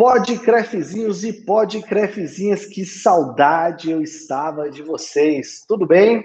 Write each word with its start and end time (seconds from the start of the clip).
Podcrefzinhos 0.00 1.24
e 1.24 1.44
podcrefzinhas, 1.44 2.64
que 2.64 2.86
saudade 2.86 3.90
eu 3.90 4.00
estava 4.00 4.70
de 4.70 4.80
vocês. 4.80 5.62
Tudo 5.68 5.86
bem? 5.86 6.24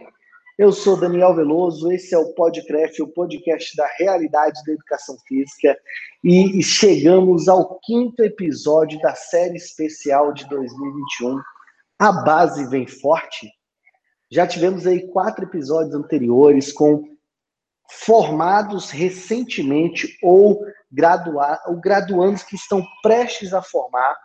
Eu 0.57 0.71
sou 0.71 0.97
Daniel 0.97 1.35
Veloso, 1.35 1.91
esse 1.91 2.15
é 2.15 2.17
o 2.17 2.33
Podcref, 2.33 3.01
o 3.01 3.09
podcast 3.09 3.75
da 3.75 3.85
realidade 3.99 4.63
da 4.65 4.71
educação 4.71 5.17
física, 5.27 5.77
e 6.23 6.63
chegamos 6.63 7.49
ao 7.49 7.77
quinto 7.81 8.23
episódio 8.23 8.97
da 9.01 9.13
série 9.13 9.57
especial 9.57 10.31
de 10.31 10.47
2021. 10.47 11.37
A 11.99 12.13
base 12.13 12.69
vem 12.69 12.87
forte. 12.87 13.51
Já 14.31 14.47
tivemos 14.47 14.87
aí 14.87 15.05
quatro 15.09 15.43
episódios 15.43 15.93
anteriores 15.93 16.71
com 16.71 17.03
formados 17.91 18.89
recentemente 18.89 20.17
ou, 20.23 20.65
gradua 20.91 21.59
ou 21.67 21.79
graduandos 21.79 22.43
que 22.43 22.55
estão 22.55 22.85
prestes 23.01 23.53
a 23.53 23.61
formar, 23.61 24.15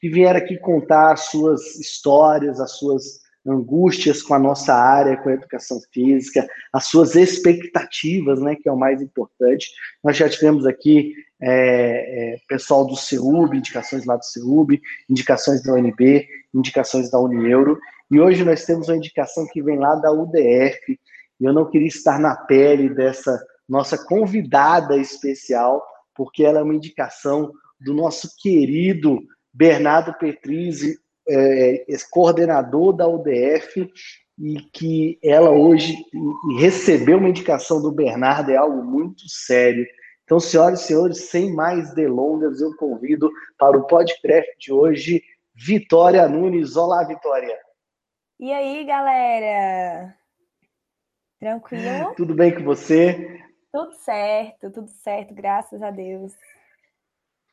que 0.00 0.08
vieram 0.08 0.38
aqui 0.38 0.58
contar 0.58 1.12
as 1.12 1.26
suas 1.26 1.76
histórias, 1.76 2.60
as 2.60 2.72
suas 2.78 3.20
angústias 3.46 4.22
com 4.22 4.34
a 4.34 4.38
nossa 4.38 4.74
área, 4.74 5.16
com 5.16 5.28
a 5.28 5.34
educação 5.34 5.80
física, 5.92 6.46
as 6.72 6.86
suas 6.86 7.14
expectativas, 7.14 8.40
né, 8.40 8.54
que 8.54 8.68
é 8.68 8.72
o 8.72 8.76
mais 8.76 9.00
importante. 9.00 9.70
Nós 10.04 10.16
já 10.16 10.28
tivemos 10.28 10.66
aqui 10.66 11.14
é, 11.40 12.34
é, 12.34 12.36
pessoal 12.48 12.86
do 12.86 12.96
CEUB, 12.96 13.56
indicações 13.56 14.04
lá 14.04 14.16
do 14.16 14.24
CEUB, 14.24 14.80
indicações 15.08 15.62
da 15.62 15.72
UNB, 15.72 16.26
indicações 16.54 17.10
da 17.10 17.18
Unieuro, 17.18 17.78
e 18.10 18.20
hoje 18.20 18.44
nós 18.44 18.64
temos 18.64 18.88
uma 18.88 18.96
indicação 18.96 19.46
que 19.46 19.62
vem 19.62 19.78
lá 19.78 19.94
da 19.96 20.10
UDF, 20.10 20.98
e 21.40 21.44
eu 21.44 21.52
não 21.52 21.70
queria 21.70 21.88
estar 21.88 22.18
na 22.18 22.34
pele 22.34 22.88
dessa 22.88 23.38
nossa 23.68 23.98
convidada 23.98 24.96
especial, 24.96 25.84
porque 26.18 26.42
ela 26.42 26.58
é 26.58 26.62
uma 26.64 26.74
indicação 26.74 27.52
do 27.80 27.94
nosso 27.94 28.36
querido 28.42 29.20
Bernardo 29.54 30.12
Petrizzi, 30.18 30.98
é, 31.28 31.84
coordenador 32.10 32.92
da 32.92 33.06
UDF, 33.06 33.88
e 34.36 34.60
que 34.72 35.16
ela 35.22 35.50
hoje 35.50 35.96
recebeu 36.58 37.18
uma 37.18 37.28
indicação 37.28 37.80
do 37.80 37.92
Bernardo, 37.92 38.50
é 38.50 38.56
algo 38.56 38.82
muito 38.82 39.28
sério. 39.28 39.86
Então, 40.24 40.40
senhoras 40.40 40.80
e 40.80 40.86
senhores, 40.88 41.30
sem 41.30 41.54
mais 41.54 41.94
delongas, 41.94 42.60
eu 42.60 42.76
convido 42.76 43.30
para 43.56 43.78
o 43.78 43.86
podcast 43.86 44.50
de 44.58 44.72
hoje 44.72 45.22
Vitória 45.54 46.28
Nunes. 46.28 46.76
Olá, 46.76 47.04
Vitória. 47.04 47.56
E 48.40 48.52
aí, 48.52 48.84
galera? 48.84 50.14
Tranquilo? 51.38 52.14
Tudo 52.16 52.34
bem 52.34 52.52
com 52.52 52.64
você? 52.64 53.40
Tudo 53.72 53.92
certo, 53.94 54.70
tudo 54.70 54.88
certo, 54.88 55.34
graças 55.34 55.82
a 55.82 55.90
Deus. 55.90 56.32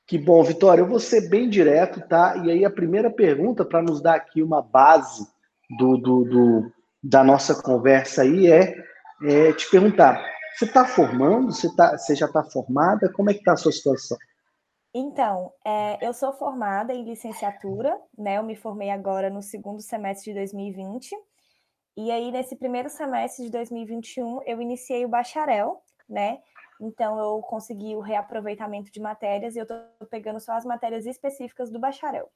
Que 0.07 0.17
bom, 0.17 0.43
Vitória. 0.43 0.81
Eu 0.81 0.87
vou 0.87 0.99
ser 0.99 1.29
bem 1.29 1.49
direto, 1.49 1.99
tá? 2.07 2.37
E 2.37 2.51
aí 2.51 2.63
a 2.63 2.69
primeira 2.69 3.09
pergunta, 3.09 3.65
para 3.65 3.81
nos 3.81 4.01
dar 4.01 4.15
aqui 4.15 4.43
uma 4.43 4.61
base 4.61 5.27
do, 5.77 5.97
do, 5.97 6.23
do, 6.23 6.71
da 7.03 7.23
nossa 7.23 7.59
conversa 7.61 8.21
aí, 8.21 8.51
é, 8.51 8.75
é 9.23 9.53
te 9.53 9.69
perguntar: 9.69 10.23
você 10.55 10.65
está 10.65 10.85
formando? 10.85 11.51
Você, 11.51 11.73
tá, 11.75 11.97
você 11.97 12.15
já 12.15 12.27
está 12.27 12.43
formada? 12.43 13.11
Como 13.11 13.29
é 13.29 13.33
que 13.33 13.39
está 13.39 13.53
a 13.53 13.57
sua 13.57 13.71
situação? 13.71 14.17
Então, 14.93 15.51
é, 15.65 16.07
eu 16.07 16.13
sou 16.13 16.31
formada 16.31 16.93
em 16.93 17.03
licenciatura, 17.03 17.99
né? 18.17 18.37
Eu 18.37 18.43
me 18.43 18.55
formei 18.55 18.91
agora 18.91 19.29
no 19.29 19.41
segundo 19.41 19.81
semestre 19.81 20.31
de 20.31 20.39
2020. 20.39 21.13
E 21.97 22.11
aí, 22.11 22.31
nesse 22.31 22.55
primeiro 22.55 22.89
semestre 22.89 23.45
de 23.45 23.51
2021, 23.51 24.41
eu 24.45 24.61
iniciei 24.61 25.03
o 25.03 25.09
bacharel, 25.09 25.81
né? 26.07 26.39
Então, 26.79 27.17
eu 27.19 27.41
consegui 27.41 27.95
o 27.95 28.01
reaproveitamento 28.01 28.91
de 28.91 28.99
matérias 28.99 29.55
e 29.55 29.59
eu 29.59 29.63
estou 29.63 29.79
pegando 30.09 30.39
só 30.39 30.53
as 30.53 30.65
matérias 30.65 31.05
específicas 31.05 31.71
do 31.71 31.79
bacharel. 31.79 32.29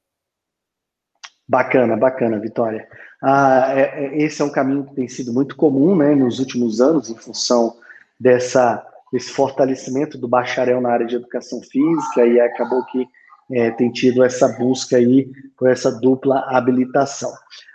Bacana, 1.46 1.96
bacana, 1.96 2.38
Vitória. 2.38 2.88
Ah, 3.20 3.72
é, 3.76 4.04
é, 4.04 4.22
esse 4.22 4.40
é 4.40 4.44
um 4.44 4.52
caminho 4.52 4.86
que 4.86 4.94
tem 4.94 5.08
sido 5.08 5.32
muito 5.32 5.56
comum 5.56 5.96
né, 5.96 6.14
nos 6.14 6.38
últimos 6.38 6.80
anos, 6.80 7.10
em 7.10 7.16
função 7.16 7.76
dessa, 8.18 8.86
desse 9.12 9.32
fortalecimento 9.32 10.16
do 10.16 10.28
bacharel 10.28 10.80
na 10.80 10.90
área 10.90 11.06
de 11.06 11.16
educação 11.16 11.60
física, 11.60 12.24
e 12.24 12.40
acabou 12.40 12.84
que 12.86 13.06
é, 13.52 13.70
tem 13.72 13.90
tido 13.90 14.22
essa 14.22 14.48
busca 14.56 14.96
aí 14.96 15.28
por 15.58 15.68
essa 15.68 15.90
dupla 15.90 16.38
habilitação. 16.48 17.32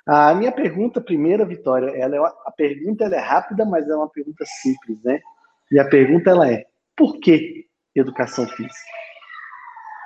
A 0.07 0.33
minha 0.33 0.51
pergunta 0.51 1.01
primeira, 1.01 1.45
Vitória, 1.45 1.89
ela 1.97 2.15
é 2.15 2.19
uma, 2.19 2.33
a 2.45 2.51
pergunta 2.51 3.03
ela 3.03 3.15
é 3.15 3.19
rápida, 3.19 3.65
mas 3.65 3.89
é 3.89 3.95
uma 3.95 4.07
pergunta 4.07 4.45
simples, 4.45 5.03
né? 5.03 5.19
E 5.71 5.79
a 5.79 5.87
pergunta 5.87 6.29
ela 6.29 6.49
é: 6.49 6.65
por 6.95 7.19
que 7.19 7.67
educação 7.95 8.47
física? 8.47 8.95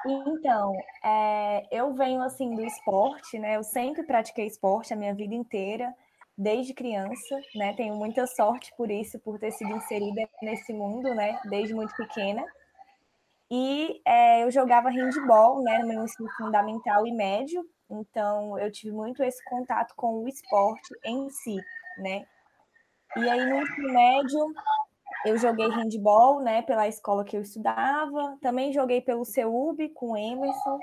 Então, 0.05 0.73
é, 1.03 1.67
eu 1.71 1.93
venho 1.93 2.21
assim 2.21 2.55
do 2.55 2.63
esporte, 2.63 3.37
né? 3.37 3.57
Eu 3.57 3.63
sempre 3.63 4.03
pratiquei 4.03 4.47
esporte 4.47 4.93
a 4.93 4.97
minha 4.97 5.13
vida 5.13 5.35
inteira, 5.35 5.93
desde 6.37 6.73
criança, 6.73 7.35
né? 7.53 7.73
Tenho 7.73 7.95
muita 7.95 8.25
sorte 8.25 8.73
por 8.77 8.89
isso, 8.89 9.19
por 9.19 9.37
ter 9.37 9.51
sido 9.51 9.71
inserida 9.71 10.27
nesse 10.41 10.71
mundo, 10.71 11.13
né? 11.13 11.37
Desde 11.49 11.73
muito 11.73 11.93
pequena. 11.95 12.45
E 13.51 14.01
é, 14.05 14.43
eu 14.43 14.51
jogava 14.51 14.89
handball, 14.89 15.61
né? 15.61 15.79
No 15.79 15.87
meu 15.87 16.03
ensino 16.03 16.29
fundamental 16.37 17.05
e 17.05 17.11
médio. 17.11 17.61
Então, 17.89 18.57
eu 18.57 18.71
tive 18.71 18.93
muito 18.93 19.21
esse 19.23 19.43
contato 19.45 19.93
com 19.97 20.23
o 20.23 20.27
esporte 20.27 20.93
em 21.03 21.29
si, 21.29 21.57
né? 21.97 22.25
E 23.17 23.27
aí, 23.27 23.45
no 23.45 23.61
ensino 23.61 23.91
médio, 23.91 24.53
eu 25.25 25.37
joguei 25.37 25.67
handball, 25.69 26.41
né, 26.41 26.61
pela 26.61 26.87
escola 26.87 27.23
que 27.23 27.35
eu 27.35 27.41
estudava. 27.41 28.37
Também 28.41 28.73
joguei 28.73 29.01
pelo 29.01 29.25
CEUB 29.25 29.89
com 29.89 30.11
o 30.11 30.17
Emerson. 30.17 30.79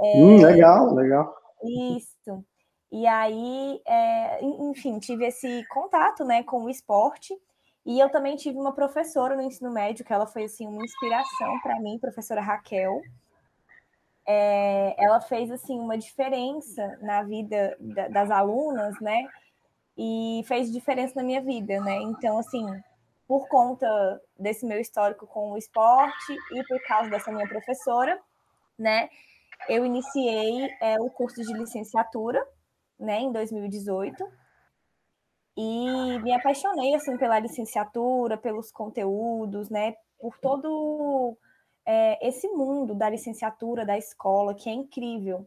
É, 0.00 0.16
hum, 0.16 0.42
legal, 0.42 0.94
legal. 0.94 1.34
Isso. 1.64 2.44
E 2.90 3.06
aí, 3.06 3.80
é, 3.86 4.44
enfim, 4.44 4.98
tive 4.98 5.26
esse 5.26 5.66
contato, 5.68 6.24
né, 6.24 6.42
com 6.42 6.64
o 6.64 6.70
esporte. 6.70 7.34
E 7.84 7.98
eu 7.98 8.10
também 8.10 8.36
tive 8.36 8.58
uma 8.58 8.72
professora 8.72 9.34
no 9.34 9.42
ensino 9.42 9.70
médio, 9.70 10.04
que 10.04 10.12
ela 10.12 10.26
foi, 10.26 10.44
assim, 10.44 10.66
uma 10.66 10.84
inspiração 10.84 11.58
para 11.62 11.80
mim, 11.80 11.98
professora 11.98 12.40
Raquel. 12.40 13.00
É, 14.26 14.94
ela 15.02 15.20
fez, 15.20 15.50
assim, 15.50 15.78
uma 15.80 15.96
diferença 15.96 16.98
na 17.00 17.22
vida 17.22 17.76
da, 17.80 18.08
das 18.08 18.30
alunas, 18.30 18.98
né, 19.00 19.26
e 19.96 20.42
fez 20.46 20.70
diferença 20.70 21.14
na 21.16 21.22
minha 21.22 21.40
vida, 21.40 21.80
né. 21.80 21.96
Então, 21.96 22.38
assim, 22.38 22.64
por 23.28 23.46
conta 23.46 23.86
desse 24.38 24.64
meu 24.64 24.80
histórico 24.80 25.26
com 25.26 25.52
o 25.52 25.58
esporte 25.58 26.32
e 26.52 26.64
por 26.66 26.82
causa 26.84 27.10
dessa 27.10 27.30
minha 27.30 27.46
professora, 27.46 28.18
né, 28.78 29.10
eu 29.68 29.84
iniciei 29.84 30.66
é, 30.80 30.98
o 30.98 31.10
curso 31.10 31.42
de 31.42 31.52
licenciatura, 31.52 32.42
né, 32.98 33.20
em 33.20 33.30
2018, 33.30 34.26
e 35.56 36.18
me 36.20 36.32
apaixonei, 36.32 36.94
assim, 36.94 37.18
pela 37.18 37.38
licenciatura, 37.38 38.38
pelos 38.38 38.72
conteúdos, 38.72 39.68
né, 39.68 39.94
por 40.18 40.38
todo 40.38 41.36
é, 41.84 42.26
esse 42.26 42.48
mundo 42.48 42.94
da 42.94 43.10
licenciatura, 43.10 43.84
da 43.84 43.98
escola, 43.98 44.54
que 44.54 44.70
é 44.70 44.72
incrível. 44.72 45.46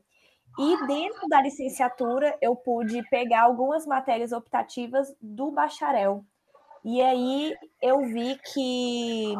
E 0.60 0.86
dentro 0.86 1.28
da 1.30 1.42
licenciatura, 1.42 2.38
eu 2.42 2.56
pude 2.56 3.02
pegar 3.10 3.44
algumas 3.44 3.88
matérias 3.88 4.34
optativas 4.34 5.16
do 5.20 5.50
bacharel, 5.50 6.26
e 6.84 7.02
aí 7.02 7.56
eu 7.82 8.02
vi 8.06 8.40
que 8.54 9.36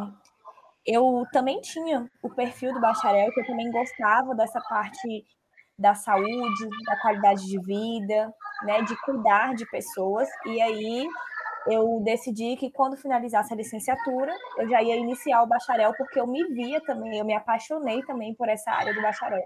eu 0.86 1.26
também 1.32 1.60
tinha 1.62 2.10
o 2.24 2.30
perfil 2.30 2.74
do 2.74 2.82
bacharel, 2.82 3.32
que 3.32 3.40
eu 3.42 3.46
também 3.46 3.72
gostava 3.72 4.36
dessa 4.36 4.60
parte 4.62 5.26
da 5.78 5.96
saúde, 5.96 6.70
da 6.86 7.00
qualidade 7.02 7.46
de 7.46 7.60
vida, 7.60 8.34
né, 8.64 8.82
de 8.84 8.96
cuidar 9.02 9.56
de 9.56 9.66
pessoas. 9.70 10.28
E 10.46 10.62
aí 10.62 11.08
eu 11.68 12.02
decidi 12.04 12.56
que 12.56 12.72
quando 12.72 12.98
finalizasse 12.98 13.54
a 13.54 13.58
licenciatura, 13.58 14.34
eu 14.58 14.70
já 14.70 14.82
ia 14.82 14.96
iniciar 14.96 15.42
o 15.44 15.48
bacharel, 15.48 15.94
porque 15.98 16.20
eu 16.20 16.28
me 16.28 16.44
via 16.54 16.82
também, 16.82 17.18
eu 17.18 17.26
me 17.26 17.34
apaixonei 17.34 18.04
também 18.04 18.34
por 18.36 18.48
essa 18.48 18.72
área 18.72 18.94
do 18.94 19.02
bacharel. 19.02 19.44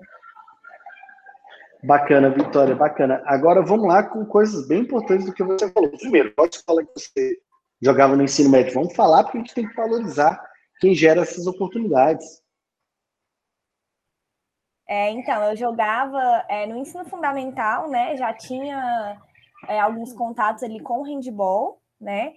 Bacana, 1.83 2.29
Vitória, 2.29 2.75
bacana. 2.75 3.21
Agora 3.25 3.61
vamos 3.61 3.87
lá 3.87 4.01
com 4.01 4.25
coisas 4.25 4.67
bem 4.67 4.81
importantes 4.81 5.25
do 5.25 5.33
que 5.33 5.43
você 5.43 5.69
falou. 5.71 5.91
Primeiro, 5.91 6.33
pode 6.33 6.59
falar 6.65 6.83
que 6.83 6.99
você 6.99 7.37
jogava 7.81 8.15
no 8.15 8.23
ensino 8.23 8.49
médio. 8.49 8.73
Vamos 8.73 8.95
falar 8.95 9.23
porque 9.23 9.37
a 9.37 9.41
gente 9.41 9.53
tem 9.53 9.67
que 9.67 9.75
valorizar 9.75 10.41
quem 10.79 10.93
gera 10.93 11.21
essas 11.21 11.47
oportunidades. 11.47 12.43
É, 14.87 15.09
então, 15.09 15.43
eu 15.43 15.55
jogava 15.55 16.45
é, 16.47 16.67
no 16.67 16.77
ensino 16.77 17.05
fundamental, 17.05 17.89
né? 17.89 18.15
Já 18.17 18.33
tinha 18.33 19.19
é, 19.67 19.79
alguns 19.79 20.13
contatos 20.13 20.61
ali 20.63 20.79
com 20.79 20.99
o 20.99 21.03
handball, 21.03 21.81
né? 21.99 22.33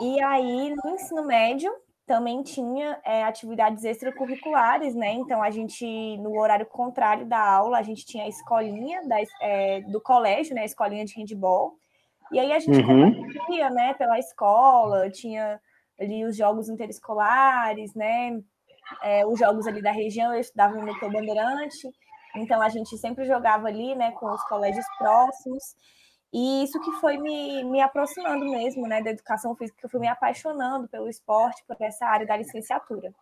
E 0.00 0.20
aí, 0.22 0.74
no 0.74 0.90
ensino 0.94 1.24
médio, 1.24 1.70
também 2.06 2.42
tinha 2.42 2.98
é, 3.04 3.22
atividades 3.24 3.84
extracurriculares, 3.84 4.94
né? 4.94 5.12
Então, 5.12 5.42
a 5.42 5.50
gente, 5.50 6.16
no 6.18 6.38
horário 6.40 6.64
contrário 6.64 7.26
da 7.26 7.38
aula, 7.38 7.78
a 7.78 7.82
gente 7.82 8.06
tinha 8.06 8.24
a 8.24 8.28
escolinha 8.28 9.06
da, 9.06 9.16
é, 9.42 9.82
do 9.82 10.00
colégio, 10.00 10.54
né? 10.54 10.62
A 10.62 10.66
escolinha 10.66 11.04
de 11.04 11.14
handball. 11.20 11.76
E 12.32 12.38
aí 12.38 12.52
a 12.52 12.58
gente 12.58 12.80
uhum. 12.80 13.10
né, 13.70 13.94
pela 13.94 14.18
escola, 14.18 15.10
tinha 15.10 15.60
ali 15.98 16.24
os 16.24 16.36
jogos 16.36 16.68
interescolares, 16.68 17.94
né? 17.94 18.38
é, 19.02 19.26
os 19.26 19.38
jogos 19.38 19.66
ali 19.66 19.82
da 19.82 19.92
região, 19.92 20.32
eu 20.32 20.40
estudava 20.40 20.74
no 20.74 20.86
Núcleo 20.86 21.10
Bandeirante, 21.10 21.88
então 22.36 22.60
a 22.60 22.68
gente 22.68 22.96
sempre 22.96 23.24
jogava 23.26 23.68
ali, 23.68 23.94
né, 23.94 24.12
com 24.12 24.26
os 24.26 24.42
colégios 24.44 24.84
próximos. 24.98 25.62
E 26.32 26.62
isso 26.62 26.78
que 26.80 26.92
foi 27.00 27.16
me, 27.16 27.64
me 27.64 27.80
aproximando 27.80 28.44
mesmo, 28.44 28.86
né, 28.86 29.02
da 29.02 29.10
educação 29.10 29.54
física, 29.56 29.78
eu 29.82 29.90
fui 29.90 30.00
me 30.00 30.08
apaixonando 30.08 30.88
pelo 30.88 31.08
esporte, 31.08 31.64
por 31.66 31.76
essa 31.80 32.06
área 32.06 32.26
da 32.26 32.36
licenciatura. 32.36 33.12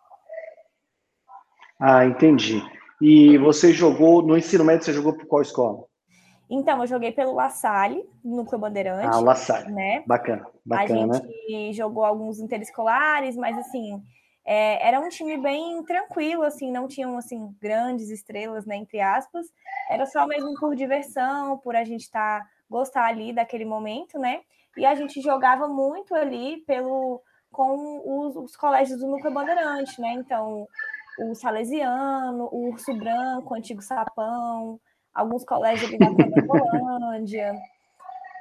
Ah, 1.79 2.05
entendi. 2.05 2.61
E 3.01 3.37
você 3.37 3.71
jogou, 3.71 4.21
no 4.21 4.37
ensino 4.37 4.65
médio, 4.65 4.85
você 4.85 4.93
jogou 4.93 5.13
por 5.13 5.25
qual 5.27 5.41
escola? 5.41 5.85
Então, 6.49 6.81
eu 6.81 6.87
joguei 6.87 7.11
pelo 7.11 7.33
La 7.33 7.49
Salle, 7.49 8.07
Núcleo 8.23 8.59
Bandeirante. 8.59 9.07
Ah, 9.11 9.19
La 9.19 9.35
Salle. 9.35 9.71
Né? 9.71 10.03
Bacana, 10.07 10.45
bacana. 10.65 11.17
A 11.17 11.17
gente 11.17 11.73
jogou 11.73 12.05
alguns 12.05 12.39
interescolares, 12.39 13.35
mas 13.35 13.57
assim, 13.57 14.01
é, 14.45 14.87
era 14.87 14.99
um 14.99 15.09
time 15.09 15.37
bem 15.37 15.83
tranquilo, 15.83 16.43
assim, 16.43 16.71
não 16.71 16.87
tinham 16.87 17.17
assim 17.17 17.53
grandes 17.61 18.09
estrelas, 18.09 18.65
né, 18.65 18.77
entre 18.77 19.01
aspas. 19.01 19.45
Era 19.89 20.05
só 20.05 20.25
mesmo 20.25 20.53
por 20.57 20.73
diversão, 20.73 21.57
por 21.57 21.75
a 21.75 21.83
gente 21.83 22.03
estar 22.03 22.39
tá, 22.39 22.49
gostar 22.69 23.05
ali 23.05 23.33
daquele 23.33 23.65
momento, 23.65 24.17
né? 24.17 24.39
E 24.77 24.85
a 24.85 24.95
gente 24.95 25.19
jogava 25.19 25.67
muito 25.67 26.15
ali 26.15 26.57
pelo 26.65 27.21
com 27.51 28.01
os, 28.05 28.35
os 28.35 28.55
colégios 28.55 28.99
do 28.99 29.07
Núcleo 29.07 29.33
Bandeirante, 29.33 29.99
né? 29.99 30.13
Então, 30.13 30.65
o 31.19 31.33
Salesiano, 31.33 32.47
o 32.51 32.69
Urso 32.69 32.95
Branco, 32.95 33.53
o 33.53 33.57
Antigo 33.57 33.81
Sapão, 33.81 34.79
alguns 35.17 35.43
colégios 35.43 35.89
ali 35.89 35.97
da 35.97 36.13
Cracolândia. 36.13 37.53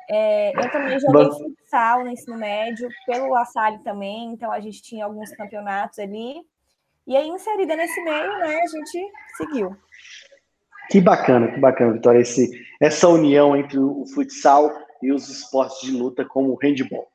É, 0.08 0.56
eu 0.56 0.70
também 0.70 1.00
joguei 1.00 1.30
futsal 1.30 2.04
no 2.04 2.10
ensino 2.10 2.36
médio, 2.36 2.88
pelo 3.06 3.32
La 3.32 3.44
Salle 3.44 3.78
também, 3.82 4.32
então 4.32 4.52
a 4.52 4.60
gente 4.60 4.82
tinha 4.82 5.04
alguns 5.04 5.30
campeonatos 5.34 5.98
ali. 5.98 6.42
E 7.06 7.16
aí, 7.16 7.26
inserida 7.26 7.74
nesse 7.74 8.00
meio, 8.02 8.38
né, 8.38 8.60
a 8.60 8.66
gente 8.66 9.12
seguiu. 9.36 9.76
Que 10.90 11.00
bacana, 11.00 11.50
que 11.50 11.58
bacana, 11.58 11.94
Vitória, 11.94 12.20
esse, 12.20 12.50
essa 12.80 13.08
união 13.08 13.56
entre 13.56 13.78
o 13.78 14.04
futsal 14.14 14.70
e 15.02 15.12
os 15.12 15.28
esportes 15.28 15.80
de 15.80 15.96
luta 15.96 16.24
como 16.24 16.52
o 16.52 16.58
handball. 16.62 17.08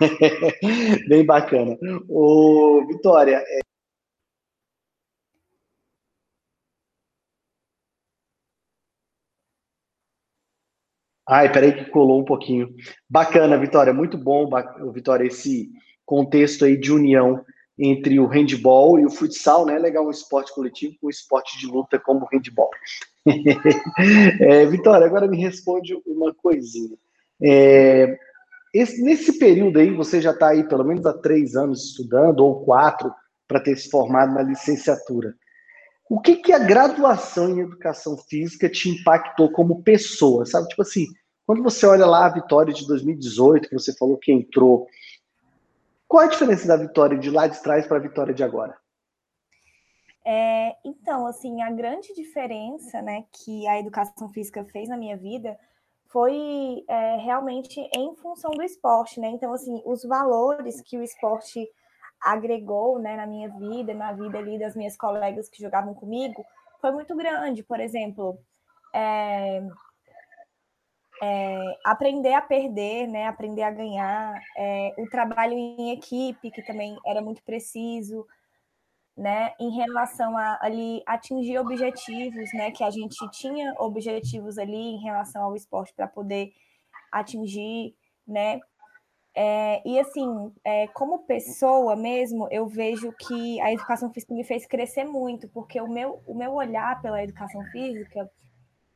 Bem 1.08 1.24
bacana. 1.24 1.76
Ô, 2.08 2.84
Vitória, 2.86 3.42
é, 3.46 3.60
Ai, 11.26 11.50
peraí 11.50 11.72
que 11.72 11.90
colou 11.90 12.20
um 12.20 12.24
pouquinho. 12.24 12.68
Bacana, 13.08 13.58
Vitória, 13.58 13.92
muito 13.92 14.18
bom, 14.18 14.48
Vitória, 14.92 15.26
esse 15.26 15.70
contexto 16.04 16.64
aí 16.64 16.76
de 16.76 16.92
união 16.92 17.42
entre 17.78 18.20
o 18.20 18.26
handball 18.26 19.00
e 19.00 19.06
o 19.06 19.10
futsal, 19.10 19.66
né? 19.66 19.78
Legal 19.78 20.06
um 20.06 20.10
esporte 20.10 20.54
coletivo 20.54 20.94
com 21.00 21.06
um 21.06 21.10
esporte 21.10 21.58
de 21.58 21.66
luta 21.66 21.98
como 21.98 22.24
o 22.24 22.28
handball. 22.32 22.70
é, 24.40 24.66
Vitória, 24.66 25.06
agora 25.06 25.26
me 25.26 25.38
responde 25.38 25.98
uma 26.06 26.32
coisinha. 26.34 26.96
É, 27.42 28.16
esse, 28.72 29.02
nesse 29.02 29.38
período 29.38 29.78
aí, 29.78 29.90
você 29.90 30.20
já 30.20 30.30
está 30.30 30.48
aí 30.48 30.68
pelo 30.68 30.84
menos 30.84 31.04
há 31.06 31.12
três 31.12 31.56
anos 31.56 31.84
estudando, 31.86 32.40
ou 32.40 32.64
quatro, 32.64 33.12
para 33.48 33.60
ter 33.60 33.76
se 33.76 33.88
formado 33.90 34.34
na 34.34 34.42
licenciatura. 34.42 35.34
O 36.08 36.20
que, 36.20 36.36
que 36.36 36.52
a 36.52 36.58
graduação 36.58 37.48
em 37.48 37.60
educação 37.60 38.16
física 38.16 38.68
te 38.68 38.90
impactou 38.90 39.50
como 39.50 39.82
pessoa? 39.82 40.44
Sabe, 40.44 40.68
tipo 40.68 40.82
assim, 40.82 41.06
quando 41.46 41.62
você 41.62 41.86
olha 41.86 42.06
lá 42.06 42.26
a 42.26 42.32
vitória 42.32 42.72
de 42.72 42.86
2018, 42.86 43.68
que 43.68 43.74
você 43.74 43.94
falou 43.94 44.16
que 44.16 44.32
entrou, 44.32 44.86
qual 46.06 46.24
a 46.24 46.28
diferença 46.28 46.68
da 46.68 46.76
vitória 46.76 47.18
de 47.18 47.30
lá 47.30 47.46
de 47.46 47.62
trás 47.62 47.86
para 47.86 47.96
a 47.96 48.00
vitória 48.00 48.34
de 48.34 48.44
agora? 48.44 48.76
É, 50.24 50.76
então, 50.84 51.26
assim, 51.26 51.60
a 51.60 51.70
grande 51.70 52.14
diferença, 52.14 53.02
né, 53.02 53.24
que 53.30 53.66
a 53.66 53.78
educação 53.78 54.28
física 54.28 54.64
fez 54.64 54.88
na 54.88 54.96
minha 54.96 55.16
vida 55.16 55.58
foi 56.06 56.84
é, 56.88 57.16
realmente 57.16 57.80
em 57.94 58.14
função 58.14 58.52
do 58.52 58.62
esporte, 58.62 59.18
né? 59.18 59.28
Então, 59.30 59.52
assim, 59.52 59.82
os 59.84 60.04
valores 60.04 60.80
que 60.80 60.96
o 60.96 61.02
esporte 61.02 61.68
agregou 62.24 62.98
né, 62.98 63.16
na 63.16 63.26
minha 63.26 63.48
vida, 63.50 63.92
na 63.92 64.12
vida 64.12 64.38
ali 64.38 64.58
das 64.58 64.74
minhas 64.74 64.96
colegas 64.96 65.48
que 65.48 65.62
jogavam 65.62 65.94
comigo, 65.94 66.44
foi 66.80 66.90
muito 66.90 67.14
grande. 67.14 67.62
Por 67.62 67.78
exemplo, 67.78 68.38
é, 68.94 69.62
é, 71.22 71.78
aprender 71.84 72.32
a 72.32 72.40
perder, 72.40 73.06
né, 73.06 73.26
aprender 73.26 73.62
a 73.62 73.70
ganhar, 73.70 74.40
é, 74.56 74.94
o 74.98 75.08
trabalho 75.08 75.52
em 75.52 75.90
equipe, 75.90 76.50
que 76.50 76.62
também 76.62 76.96
era 77.06 77.20
muito 77.20 77.42
preciso, 77.42 78.26
né, 79.16 79.52
em 79.60 79.70
relação 79.70 80.36
a 80.36 80.58
ali 80.60 81.02
atingir 81.06 81.58
objetivos, 81.58 82.52
né, 82.52 82.70
que 82.70 82.82
a 82.82 82.90
gente 82.90 83.16
tinha 83.30 83.74
objetivos 83.78 84.58
ali 84.58 84.94
em 84.94 84.98
relação 84.98 85.44
ao 85.44 85.54
esporte 85.54 85.94
para 85.94 86.08
poder 86.08 86.52
atingir, 87.12 87.94
né, 88.26 88.60
é, 89.36 89.82
e 89.84 89.98
assim, 89.98 90.52
é, 90.62 90.86
como 90.88 91.26
pessoa 91.26 91.96
mesmo, 91.96 92.46
eu 92.52 92.68
vejo 92.68 93.12
que 93.12 93.60
a 93.60 93.72
educação 93.72 94.12
física 94.12 94.32
me 94.32 94.44
fez 94.44 94.64
crescer 94.64 95.04
muito, 95.04 95.48
porque 95.48 95.80
o 95.80 95.88
meu, 95.88 96.22
o 96.26 96.34
meu 96.34 96.52
olhar 96.52 97.02
pela 97.02 97.22
educação 97.22 97.62
física 97.72 98.30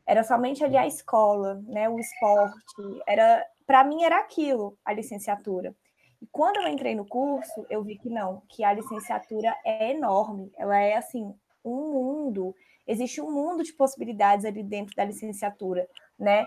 era 0.07 0.23
somente 0.23 0.63
ali 0.63 0.77
a 0.77 0.87
escola, 0.87 1.61
né, 1.67 1.89
o 1.89 1.99
esporte, 1.99 3.03
era 3.07 3.45
para 3.67 3.85
mim 3.85 4.05
era 4.05 4.19
aquilo, 4.21 4.79
a 4.85 4.93
licenciatura. 4.93 5.75
E 6.23 6.27
quando 6.33 6.57
eu 6.57 6.69
entrei 6.69 6.95
no 6.95 7.07
curso, 7.07 7.67
eu 7.69 7.83
vi 7.83 7.99
que 7.99 8.09
não, 8.09 8.43
que 8.49 8.65
a 8.65 8.73
licenciatura 8.73 9.55
é 9.65 9.91
enorme, 9.91 10.51
ela 10.57 10.79
é 10.79 10.97
assim, 10.97 11.35
um 11.65 11.93
mundo, 11.93 12.55
existe 12.87 13.21
um 13.21 13.31
mundo 13.31 13.63
de 13.63 13.73
possibilidades 13.73 14.45
ali 14.45 14.63
dentro 14.63 14.95
da 14.95 15.05
licenciatura, 15.05 15.87
né? 16.19 16.47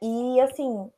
E 0.00 0.40
assim, 0.40 0.90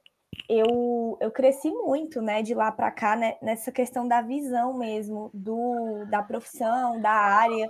eu, 0.48 1.16
eu 1.20 1.30
cresci 1.30 1.70
muito, 1.70 2.20
né, 2.20 2.42
de 2.42 2.54
lá 2.54 2.70
para 2.72 2.90
cá, 2.90 3.16
né, 3.16 3.36
nessa 3.40 3.70
questão 3.70 4.06
da 4.06 4.20
visão 4.20 4.74
mesmo, 4.74 5.30
do, 5.32 6.04
da 6.06 6.22
profissão, 6.22 7.00
da 7.00 7.10
área, 7.10 7.68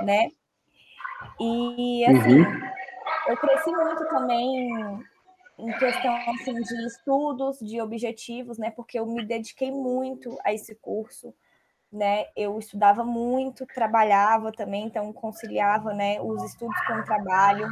né? 0.00 0.28
E, 1.40 2.04
assim, 2.04 2.40
uhum. 2.40 2.60
eu 3.28 3.36
cresci 3.36 3.70
muito 3.70 4.08
também 4.08 5.04
em 5.58 5.72
questão, 5.78 6.14
assim, 6.30 6.54
de 6.54 6.86
estudos, 6.86 7.58
de 7.60 7.80
objetivos, 7.80 8.58
né, 8.58 8.70
porque 8.70 8.98
eu 8.98 9.06
me 9.06 9.24
dediquei 9.24 9.70
muito 9.70 10.36
a 10.44 10.52
esse 10.52 10.74
curso, 10.74 11.32
né, 11.92 12.26
eu 12.34 12.58
estudava 12.58 13.04
muito, 13.04 13.64
trabalhava 13.66 14.50
também, 14.50 14.86
então 14.86 15.12
conciliava, 15.12 15.94
né, 15.94 16.20
os 16.20 16.42
estudos 16.42 16.76
com 16.86 16.94
o 16.94 17.04
trabalho, 17.04 17.68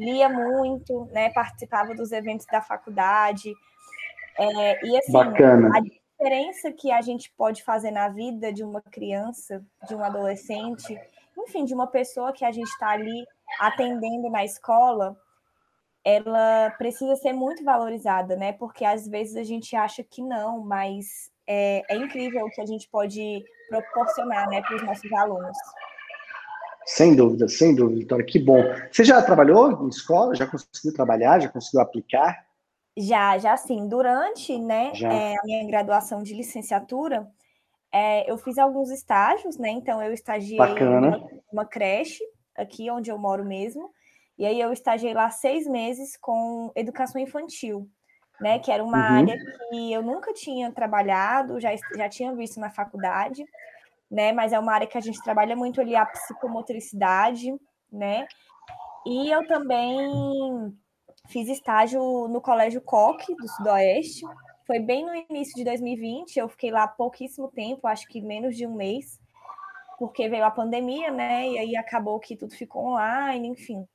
lia 0.00 0.28
muito, 0.28 1.04
né, 1.12 1.30
participava 1.30 1.94
dos 1.94 2.10
eventos 2.10 2.46
da 2.46 2.62
faculdade, 2.62 3.52
é, 4.38 4.86
e 4.86 4.96
assim, 4.96 5.12
Bacana. 5.12 5.70
a 5.76 5.80
diferença 5.80 6.72
que 6.72 6.90
a 6.90 7.02
gente 7.02 7.30
pode 7.36 7.62
fazer 7.62 7.90
na 7.90 8.08
vida 8.08 8.50
de 8.50 8.64
uma 8.64 8.80
criança, 8.80 9.62
de 9.86 9.94
um 9.94 10.02
adolescente, 10.02 10.98
enfim, 11.38 11.64
de 11.64 11.74
uma 11.74 11.86
pessoa 11.86 12.32
que 12.32 12.44
a 12.44 12.50
gente 12.50 12.68
está 12.68 12.90
ali 12.90 13.24
atendendo 13.58 14.30
na 14.30 14.42
escola, 14.42 15.14
ela 16.02 16.70
precisa 16.78 17.14
ser 17.16 17.34
muito 17.34 17.62
valorizada, 17.62 18.34
né? 18.34 18.52
Porque 18.52 18.84
às 18.84 19.06
vezes 19.06 19.36
a 19.36 19.42
gente 19.42 19.76
acha 19.76 20.02
que 20.02 20.22
não, 20.22 20.60
mas 20.60 21.30
é, 21.46 21.82
é 21.88 21.96
incrível 21.96 22.46
o 22.46 22.50
que 22.50 22.60
a 22.60 22.66
gente 22.66 22.88
pode 22.88 23.44
proporcionar 23.68 24.48
né, 24.48 24.62
para 24.62 24.76
os 24.76 24.82
nossos 24.82 25.12
alunos. 25.12 25.56
Sem 26.86 27.14
dúvida, 27.14 27.48
sem 27.48 27.74
dúvida, 27.74 28.00
Vitória, 28.00 28.24
que 28.24 28.38
bom. 28.38 28.62
Você 28.90 29.04
já 29.04 29.22
trabalhou 29.22 29.84
em 29.84 29.88
escola? 29.88 30.34
Já 30.34 30.46
conseguiu 30.46 30.94
trabalhar? 30.94 31.40
Já 31.40 31.48
conseguiu 31.48 31.80
aplicar? 31.80 32.44
Já, 32.96 33.38
já 33.38 33.56
sim. 33.56 33.88
Durante 33.88 34.58
né, 34.58 34.92
é, 35.02 35.34
a 35.34 35.42
minha 35.44 35.66
graduação 35.66 36.22
de 36.22 36.34
licenciatura, 36.34 37.28
é, 37.92 38.30
eu 38.30 38.36
fiz 38.38 38.58
alguns 38.58 38.90
estágios, 38.90 39.56
né? 39.56 39.70
Então, 39.70 40.02
eu 40.02 40.12
estagiei 40.12 40.58
em 40.58 41.40
uma 41.52 41.64
creche, 41.64 42.24
aqui 42.56 42.90
onde 42.90 43.10
eu 43.10 43.18
moro 43.18 43.44
mesmo, 43.44 43.90
e 44.38 44.46
aí 44.46 44.60
eu 44.60 44.72
estagiei 44.72 45.12
lá 45.12 45.30
seis 45.30 45.66
meses 45.66 46.16
com 46.16 46.72
educação 46.74 47.20
infantil, 47.20 47.88
né? 48.40 48.58
Que 48.58 48.70
era 48.70 48.84
uma 48.84 48.98
uhum. 48.98 49.18
área 49.18 49.38
que 49.38 49.92
eu 49.92 50.02
nunca 50.02 50.32
tinha 50.32 50.70
trabalhado, 50.70 51.60
já, 51.60 51.70
já 51.96 52.08
tinha 52.08 52.34
visto 52.34 52.60
na 52.60 52.70
faculdade, 52.70 53.44
né? 54.10 54.32
Mas 54.32 54.52
é 54.52 54.58
uma 54.58 54.72
área 54.72 54.86
que 54.86 54.98
a 54.98 55.00
gente 55.00 55.22
trabalha 55.22 55.54
muito 55.54 55.80
ali 55.80 55.94
a 55.94 56.06
psicomotricidade, 56.06 57.54
né? 57.92 58.26
E 59.06 59.30
eu 59.30 59.46
também 59.46 60.74
Fiz 61.30 61.48
estágio 61.48 62.26
no 62.26 62.40
Colégio 62.40 62.80
Coque, 62.80 63.34
do 63.36 63.48
Sudoeste. 63.48 64.26
Foi 64.66 64.80
bem 64.80 65.04
no 65.04 65.14
início 65.14 65.54
de 65.54 65.62
2020. 65.62 66.36
Eu 66.36 66.48
fiquei 66.48 66.72
lá 66.72 66.88
pouquíssimo 66.88 67.48
tempo, 67.48 67.86
acho 67.86 68.06
que 68.08 68.20
menos 68.20 68.56
de 68.56 68.66
um 68.66 68.74
mês, 68.74 69.20
porque 69.96 70.28
veio 70.28 70.44
a 70.44 70.50
pandemia, 70.50 71.12
né? 71.12 71.48
E 71.48 71.56
aí 71.56 71.76
acabou 71.76 72.18
que 72.18 72.36
tudo 72.36 72.54
ficou 72.54 72.84
online, 72.84 73.46
enfim. 73.46 73.86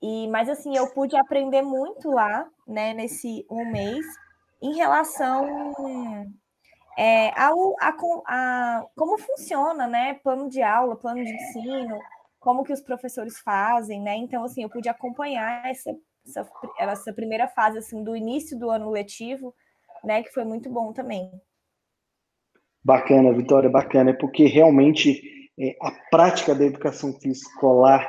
E, 0.00 0.26
mas 0.28 0.48
assim, 0.48 0.74
eu 0.74 0.90
pude 0.94 1.16
aprender 1.16 1.60
muito 1.60 2.10
lá, 2.10 2.48
né, 2.66 2.94
nesse 2.94 3.44
um 3.50 3.70
mês, 3.70 4.06
em 4.62 4.74
relação 4.74 5.74
é, 6.98 7.28
a, 7.28 7.50
a, 7.80 7.94
a, 8.26 8.86
como 8.96 9.16
funciona, 9.18 9.86
né? 9.86 10.14
Plano 10.14 10.48
de 10.48 10.60
aula, 10.60 10.96
plano 10.96 11.22
de 11.22 11.32
ensino, 11.32 11.96
como 12.40 12.64
que 12.64 12.72
os 12.72 12.80
professores 12.80 13.38
fazem, 13.38 14.00
né? 14.00 14.16
Então, 14.16 14.42
assim, 14.42 14.64
eu 14.64 14.68
pude 14.68 14.88
acompanhar 14.88 15.70
essa, 15.70 15.96
essa, 16.26 16.50
essa 16.76 17.12
primeira 17.12 17.46
fase, 17.46 17.78
assim, 17.78 18.02
do 18.02 18.16
início 18.16 18.58
do 18.58 18.68
ano 18.68 18.90
letivo, 18.90 19.54
né? 20.02 20.24
Que 20.24 20.32
foi 20.32 20.44
muito 20.44 20.68
bom 20.68 20.92
também. 20.92 21.30
Bacana, 22.84 23.32
Vitória, 23.32 23.70
bacana, 23.70 24.12
porque 24.12 24.46
realmente 24.46 25.22
é, 25.56 25.76
a 25.80 25.92
prática 26.10 26.52
da 26.52 26.64
educação 26.64 27.16
escolar, 27.24 28.08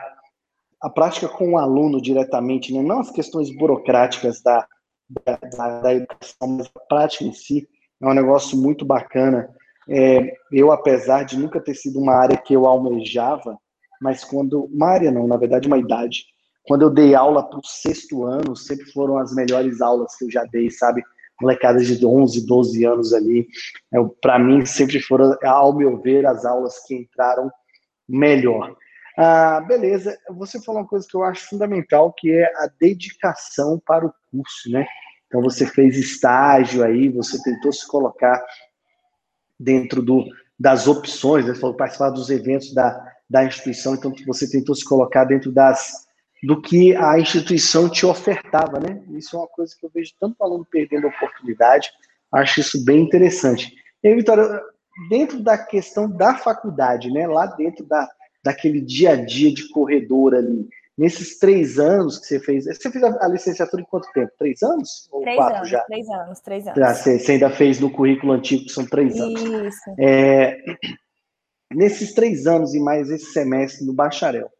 a 0.82 0.90
prática 0.90 1.28
com 1.28 1.52
o 1.52 1.58
aluno 1.60 2.02
diretamente, 2.02 2.74
né? 2.74 2.82
não 2.82 3.02
as 3.02 3.12
questões 3.12 3.56
burocráticas 3.56 4.42
da, 4.42 4.68
da, 5.10 5.36
da, 5.82 5.94
educação, 5.94 6.48
mas 6.58 6.72
a 6.74 6.80
prática 6.88 7.24
em 7.24 7.34
si, 7.34 7.68
é 8.02 8.08
um 8.08 8.14
negócio 8.14 8.58
muito 8.58 8.86
bacana. 8.86 9.50
É, 9.90 10.34
eu, 10.52 10.72
apesar 10.72 11.24
de 11.24 11.38
nunca 11.38 11.60
ter 11.60 11.74
sido 11.74 12.00
uma 12.00 12.14
área 12.14 12.38
que 12.38 12.54
eu 12.54 12.66
almejava, 12.66 13.58
mas 14.02 14.24
quando. 14.24 14.66
Uma 14.66 14.88
área 14.88 15.12
não, 15.12 15.28
na 15.28 15.38
verdade, 15.38 15.68
uma 15.68 15.78
idade. 15.78 16.26
Quando 16.64 16.84
eu 16.84 16.90
dei 16.90 17.16
aula 17.16 17.48
para 17.48 17.60
o 17.60 17.66
sexto 17.66 18.24
ano, 18.24 18.56
sempre 18.56 18.86
foram 18.92 19.18
as 19.18 19.34
melhores 19.34 19.82
aulas 19.82 20.16
que 20.16 20.26
eu 20.26 20.32
já 20.32 20.44
dei, 20.46 20.70
sabe? 20.70 21.04
Molecadas 21.42 21.88
de 21.88 22.06
11, 22.06 22.46
12 22.46 22.86
anos 22.86 23.14
ali. 23.14 23.48
É, 23.94 23.98
para 24.22 24.38
mim, 24.38 24.66
sempre 24.66 25.02
foram, 25.02 25.36
ao 25.44 25.76
meu 25.76 25.98
ver, 25.98 26.26
as 26.26 26.46
aulas 26.46 26.86
que 26.86 26.96
entraram 26.96 27.50
melhor. 28.08 28.76
Ah, 29.18 29.60
beleza, 29.62 30.18
você 30.30 30.62
falou 30.62 30.82
uma 30.82 30.88
coisa 30.88 31.06
que 31.06 31.16
eu 31.16 31.24
acho 31.24 31.50
fundamental, 31.50 32.14
que 32.14 32.32
é 32.32 32.46
a 32.56 32.70
dedicação 32.80 33.82
para 33.86 34.06
o 34.06 34.14
curso, 34.32 34.72
né? 34.72 34.88
Então 35.30 35.42
você 35.42 35.66
fez 35.66 35.96
estágio 35.96 36.84
aí, 36.84 37.08
você 37.08 37.42
tentou 37.44 37.72
se 37.72 37.88
colocar 37.88 38.44
dentro 39.60 40.02
do, 40.02 40.26
das 40.60 40.88
opções, 40.88 41.46
né? 41.46 41.54
falou 41.54 41.78
participar 41.78 42.10
dos 42.10 42.32
eventos 42.32 42.74
da, 42.74 43.00
da 43.30 43.46
instituição, 43.46 43.94
então 43.94 44.12
você 44.26 44.50
tentou 44.50 44.74
se 44.74 44.84
colocar 44.84 45.24
dentro 45.24 45.52
das 45.52 46.10
do 46.42 46.62
que 46.62 46.96
a 46.96 47.20
instituição 47.20 47.90
te 47.90 48.06
ofertava, 48.06 48.80
né? 48.80 49.04
Isso 49.10 49.36
é 49.36 49.40
uma 49.40 49.48
coisa 49.48 49.76
que 49.78 49.86
eu 49.86 49.92
vejo 49.94 50.14
tanto 50.18 50.42
aluno 50.42 50.66
perdendo 50.72 51.08
oportunidade, 51.08 51.92
acho 52.32 52.62
isso 52.62 52.84
bem 52.86 53.02
interessante. 53.02 53.76
E 54.02 54.08
aí, 54.08 54.16
Vitória, 54.16 54.62
dentro 55.10 55.42
da 55.42 55.58
questão 55.58 56.10
da 56.10 56.36
faculdade, 56.36 57.12
né? 57.12 57.28
Lá 57.28 57.46
dentro 57.46 57.86
da, 57.86 58.08
daquele 58.42 58.80
dia 58.80 59.12
a 59.12 59.16
dia 59.16 59.54
de 59.54 59.68
corredor 59.70 60.34
ali, 60.34 60.66
nesses 61.00 61.40
três 61.40 61.80
anos 61.80 62.20
que 62.20 62.26
você 62.26 62.40
fez, 62.42 62.66
você 62.66 62.92
fez 62.92 63.02
a, 63.02 63.28
licenciatura 63.30 63.82
em 63.82 63.86
quanto 63.86 64.12
tempo? 64.12 64.34
Três 64.38 64.62
anos? 64.62 65.08
Ou 65.14 65.22
três 65.22 65.38
quatro 65.38 65.56
anos, 65.56 65.70
já? 65.70 65.82
Três 65.86 66.10
anos, 66.10 66.40
três 66.42 66.68
anos. 66.68 66.78
Já, 66.78 66.94
você, 66.94 67.20
você, 67.20 67.32
ainda 67.32 67.50
fez 67.50 67.80
no 67.80 67.90
currículo 67.90 68.34
antigo, 68.34 68.66
que 68.66 68.72
são 68.72 68.86
três 68.86 69.18
anos. 69.18 69.42
Isso. 69.42 69.96
É, 69.98 70.58
nesses 71.74 72.14
três 72.14 72.46
anos 72.46 72.76
e 72.76 72.82
mais 72.82 73.10
esse 73.10 73.32
semestre 73.32 73.86
no 73.86 73.94
bacharel, 73.94 74.52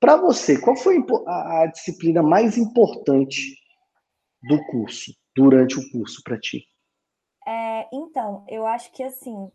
para 0.00 0.16
você, 0.16 0.58
qual 0.58 0.74
foi 0.74 0.96
a, 1.26 1.62
a, 1.62 1.66
disciplina 1.66 2.22
mais 2.22 2.56
importante 2.56 3.54
do 4.48 4.64
curso, 4.68 5.12
durante 5.36 5.78
o 5.78 5.90
curso 5.90 6.22
para 6.24 6.40
ti? 6.40 6.64
É, 7.46 7.86
então, 7.92 8.46
eu 8.48 8.66
acho 8.66 8.90
que 8.92 9.02
assim, 9.02 9.50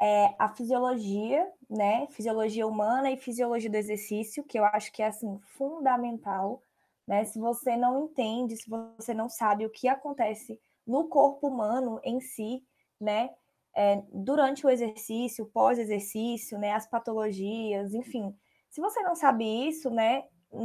é, 0.00 0.34
a 0.38 0.48
fisiologia, 0.48 1.46
né? 1.68 2.06
Fisiologia 2.10 2.66
humana 2.66 3.10
e 3.10 3.18
fisiologia 3.18 3.68
do 3.68 3.76
exercício, 3.76 4.42
que 4.42 4.58
eu 4.58 4.64
acho 4.64 4.90
que 4.92 5.02
é 5.02 5.08
assim 5.08 5.38
fundamental, 5.58 6.62
né? 7.06 7.24
Se 7.24 7.38
você 7.38 7.76
não 7.76 8.04
entende, 8.04 8.56
se 8.56 8.68
você 8.68 9.12
não 9.12 9.28
sabe 9.28 9.66
o 9.66 9.70
que 9.70 9.88
acontece 9.88 10.58
no 10.86 11.08
corpo 11.08 11.48
humano 11.48 12.00
em 12.02 12.20
si, 12.20 12.64
né? 12.98 13.30
É, 13.76 14.02
durante 14.12 14.66
o 14.66 14.70
exercício, 14.70 15.46
pós-exercício, 15.46 16.58
né? 16.58 16.72
As 16.72 16.86
patologias, 16.86 17.92
enfim. 17.92 18.34
Se 18.70 18.80
você 18.80 19.02
não 19.02 19.14
sabe 19.14 19.44
isso, 19.68 19.90
né? 19.90 20.24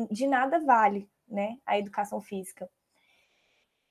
De 0.10 0.28
nada 0.28 0.60
vale, 0.60 1.10
né? 1.28 1.58
A 1.66 1.78
educação 1.78 2.22
física. 2.22 2.70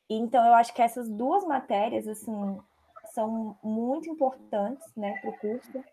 Então, 0.09 0.45
eu 0.47 0.55
acho 0.55 0.73
que 0.75 0.83
essas 0.83 1.09
duas 1.09 1.45
matérias, 1.45 2.07
assim, 2.09 2.59
são 3.15 3.57
muito 3.63 4.11
importantes 4.11 4.87
né, 4.97 5.15
para 5.21 5.31
o 5.31 5.39
curso. 5.39 5.85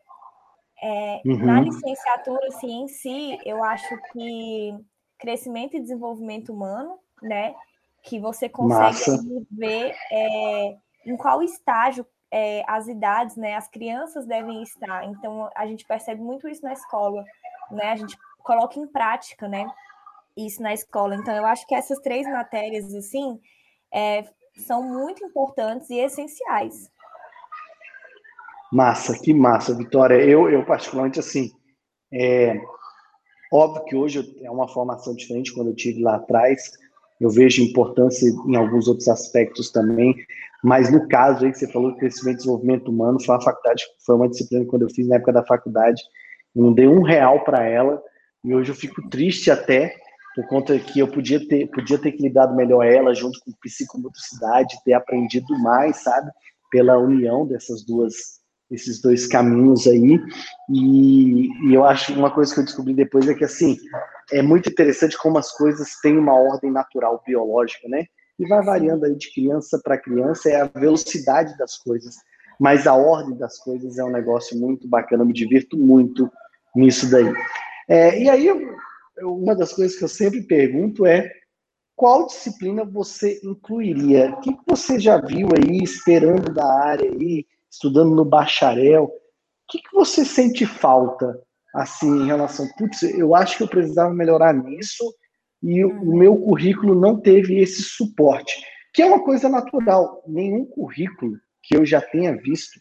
É, 0.83 1.21
uhum. 1.23 1.45
Na 1.45 1.61
licenciatura, 1.61 2.47
assim, 2.47 2.83
em 2.83 2.87
si, 2.87 3.37
eu 3.45 3.63
acho 3.63 3.95
que 4.11 4.75
crescimento 5.19 5.77
e 5.77 5.79
desenvolvimento 5.79 6.51
humano, 6.51 6.97
né? 7.21 7.53
Que 8.01 8.19
você 8.19 8.49
consegue 8.49 9.45
ver 9.51 9.95
é, 10.11 10.77
em 11.05 11.15
qual 11.15 11.43
estágio 11.43 12.03
é, 12.31 12.63
as 12.67 12.87
idades, 12.87 13.37
né? 13.37 13.55
As 13.55 13.69
crianças 13.69 14.25
devem 14.25 14.63
estar. 14.63 15.05
Então, 15.05 15.47
a 15.55 15.67
gente 15.67 15.85
percebe 15.85 16.19
muito 16.19 16.49
isso 16.49 16.63
na 16.63 16.73
escola, 16.73 17.23
né? 17.69 17.91
A 17.91 17.95
gente 17.95 18.17
coloca 18.39 18.79
em 18.79 18.87
prática, 18.87 19.47
né? 19.47 19.67
Isso 20.35 20.63
na 20.63 20.73
escola. 20.73 21.15
Então, 21.15 21.35
eu 21.35 21.45
acho 21.45 21.67
que 21.67 21.75
essas 21.75 21.99
três 21.99 22.25
matérias, 22.27 22.91
assim, 22.95 23.39
é, 23.93 24.25
são 24.65 24.81
muito 24.81 25.23
importantes 25.23 25.91
e 25.91 25.99
essenciais. 25.99 26.89
Massa, 28.71 29.19
que 29.19 29.33
massa, 29.33 29.75
Vitória. 29.75 30.15
Eu, 30.15 30.49
eu 30.49 30.65
particularmente, 30.65 31.19
assim, 31.19 31.51
é, 32.13 32.57
óbvio 33.51 33.83
que 33.85 33.95
hoje 33.95 34.35
é 34.41 34.49
uma 34.49 34.67
formação 34.67 35.13
diferente 35.13 35.53
quando 35.53 35.67
eu 35.67 35.75
tive 35.75 36.01
lá 36.01 36.15
atrás, 36.15 36.71
eu 37.19 37.29
vejo 37.29 37.61
importância 37.61 38.27
em 38.47 38.55
alguns 38.55 38.87
outros 38.87 39.07
aspectos 39.07 39.71
também, 39.71 40.15
mas 40.63 40.91
no 40.91 41.07
caso 41.07 41.45
aí 41.45 41.51
que 41.51 41.59
você 41.59 41.71
falou, 41.71 41.95
crescimento 41.95 42.35
e 42.35 42.37
desenvolvimento 42.37 42.89
humano, 42.89 43.21
foi 43.21 43.35
uma 43.35 43.41
faculdade, 43.41 43.83
foi 44.05 44.15
uma 44.15 44.29
disciplina 44.29 44.63
que 44.63 44.69
quando 44.69 44.83
eu 44.83 44.89
fiz 44.89 45.07
na 45.07 45.17
época 45.17 45.33
da 45.33 45.45
faculdade, 45.45 46.01
eu 46.55 46.63
não 46.63 46.73
dei 46.73 46.87
um 46.87 47.01
real 47.01 47.43
para 47.43 47.63
ela, 47.63 48.01
e 48.43 48.55
hoje 48.55 48.71
eu 48.71 48.75
fico 48.75 49.07
triste 49.09 49.51
até, 49.51 49.93
por 50.33 50.47
conta 50.47 50.79
que 50.79 50.99
eu 50.99 51.07
podia 51.07 51.45
ter, 51.45 51.67
podia 51.67 51.99
ter 51.99 52.15
lidado 52.17 52.55
melhor 52.55 52.85
ela, 52.85 53.13
junto 53.13 53.37
com 53.43 53.51
psicomotricidade, 53.61 54.81
ter 54.83 54.93
aprendido 54.93 55.59
mais, 55.59 55.97
sabe, 55.97 56.31
pela 56.71 56.97
união 56.97 57.45
dessas 57.45 57.85
duas 57.85 58.40
esses 58.71 59.01
dois 59.01 59.27
caminhos 59.27 59.85
aí. 59.87 60.19
E, 60.69 61.49
e, 61.67 61.73
eu 61.73 61.85
acho 61.85 62.13
uma 62.13 62.31
coisa 62.31 62.53
que 62.53 62.59
eu 62.59 62.65
descobri 62.65 62.93
depois 62.93 63.27
é 63.27 63.33
que 63.33 63.43
assim 63.43 63.77
é 64.31 64.41
muito 64.41 64.69
interessante 64.69 65.17
como 65.17 65.37
as 65.37 65.51
coisas 65.51 65.99
têm 66.01 66.17
uma 66.17 66.33
ordem 66.33 66.71
natural 66.71 67.21
biológica, 67.25 67.87
né? 67.89 68.05
E 68.39 68.47
vai 68.47 68.63
variando 68.63 69.05
aí 69.05 69.15
de 69.15 69.31
criança 69.33 69.79
para 69.83 69.97
criança 69.97 70.49
é 70.49 70.61
a 70.61 70.65
velocidade 70.65 71.55
das 71.57 71.77
coisas, 71.77 72.15
mas 72.59 72.87
a 72.87 72.95
ordem 72.95 73.37
das 73.37 73.57
coisas 73.59 73.99
é 73.99 74.03
um 74.03 74.11
negócio 74.11 74.57
muito 74.57 74.87
bacana. 74.87 75.23
Eu 75.23 75.27
me 75.27 75.33
divirto 75.33 75.77
muito 75.77 76.31
nisso 76.75 77.11
daí. 77.11 77.31
É, 77.87 78.19
e 78.19 78.29
aí 78.29 78.47
eu, 78.47 78.57
uma 79.21 79.55
das 79.55 79.73
coisas 79.73 79.97
que 79.97 80.03
eu 80.03 80.07
sempre 80.07 80.41
pergunto 80.43 81.05
é 81.05 81.29
qual 81.95 82.25
disciplina 82.25 82.83
você 82.83 83.39
incluiria? 83.43 84.31
O 84.31 84.39
que 84.39 84.57
você 84.65 84.97
já 84.97 85.21
viu 85.21 85.49
aí 85.55 85.83
esperando 85.83 86.51
da 86.51 86.65
área 86.65 87.11
aí? 87.11 87.45
Estudando 87.71 88.13
no 88.13 88.25
bacharel, 88.25 89.05
o 89.05 89.11
que, 89.69 89.79
que 89.81 89.93
você 89.93 90.25
sente 90.25 90.65
falta, 90.65 91.39
assim, 91.73 92.23
em 92.23 92.25
relação, 92.25 92.67
putz, 92.77 93.03
eu 93.03 93.33
acho 93.33 93.57
que 93.57 93.63
eu 93.63 93.67
precisava 93.67 94.13
melhorar 94.13 94.53
nisso 94.53 95.05
e 95.63 95.85
o 95.85 95.89
uhum. 95.89 96.17
meu 96.17 96.35
currículo 96.35 96.93
não 96.93 97.19
teve 97.19 97.59
esse 97.59 97.83
suporte, 97.83 98.53
que 98.93 99.01
é 99.01 99.05
uma 99.05 99.23
coisa 99.23 99.47
natural. 99.47 100.23
Nenhum 100.27 100.65
currículo 100.65 101.37
que 101.63 101.77
eu 101.77 101.85
já 101.85 102.01
tenha 102.01 102.35
visto, 102.35 102.79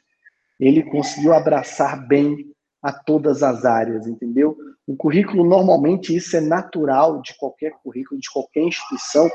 ele 0.59 0.83
conseguiu 0.83 1.33
abraçar 1.35 2.07
bem 2.09 2.37
a 2.83 2.93
todas 2.93 3.43
as 3.43 3.65
áreas, 3.65 4.07
entendeu? 4.07 4.57
O 4.87 4.97
currículo, 4.97 5.45
normalmente, 5.45 6.17
isso 6.17 6.37
é 6.37 6.41
natural 6.41 7.21
de 7.21 7.37
qualquer 7.37 7.73
currículo, 7.83 8.21
de 8.21 8.31
qualquer 8.31 8.63
instituição, 8.63 9.31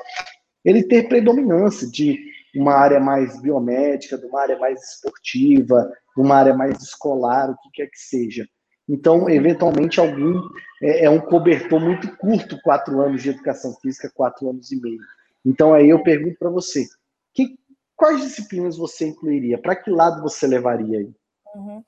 ele 0.64 0.84
ter 0.84 1.08
predominância 1.08 1.90
de 1.90 2.20
uma 2.60 2.74
área 2.74 3.00
mais 3.00 3.42
biomédica, 3.42 4.18
de 4.18 4.26
uma 4.26 4.42
área 4.42 4.58
mais 4.58 4.82
esportiva, 4.94 5.92
de 6.16 6.22
uma 6.22 6.36
área 6.36 6.54
mais 6.54 6.82
escolar, 6.82 7.50
o 7.50 7.58
que 7.58 7.70
quer 7.74 7.88
que 7.88 8.00
seja. 8.00 8.48
Então, 8.88 9.30
eventualmente, 9.30 10.00
alguém 10.00 10.34
é, 10.82 11.06
é, 11.06 11.10
um 11.10 11.20
cobertor 11.20 11.80
muito 11.80 12.16
curto, 12.18 12.62
quatro 12.62 13.02
anos 13.02 13.24
de 13.24 13.30
educação 13.32 13.74
física, 13.82 14.12
quatro 14.14 14.50
anos 14.50 14.72
e 14.72 14.80
meio. 14.80 15.00
Então, 15.46 15.74
aí 15.74 15.90
eu 15.90 16.04
pergunto 16.04 16.38
para 16.38 16.50
você, 16.50 16.86
que, 17.34 17.58
quais 17.96 18.22
disciplinas 18.22 18.78
você 18.78 19.08
incluiria? 19.08 19.60
Para 19.60 19.76
que 19.76 19.90
lado 19.90 20.22
você 20.22 20.46
levaria 20.46 21.00
aí? 21.00 21.14
Uhum. 21.56 21.84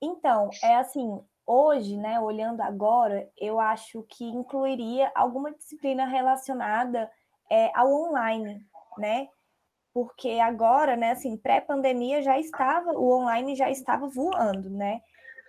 Então, 0.00 0.48
é 0.62 0.76
assim, 0.76 1.20
hoje, 1.44 1.96
né, 1.96 2.20
olhando 2.20 2.60
agora, 2.60 3.28
eu 3.36 3.58
acho 3.58 4.04
que 4.08 4.24
incluiria 4.24 5.10
alguma 5.14 5.52
disciplina 5.52 6.06
relacionada 6.06 7.10
é, 7.50 7.70
ao 7.74 7.92
online, 7.92 8.60
né? 8.96 9.28
Porque 9.98 10.38
agora, 10.38 10.94
né, 10.94 11.10
assim, 11.10 11.36
pré-pandemia 11.36 12.22
já 12.22 12.38
estava, 12.38 12.92
o 12.92 13.12
online 13.12 13.56
já 13.56 13.68
estava 13.68 14.06
voando, 14.06 14.70
né? 14.70 15.00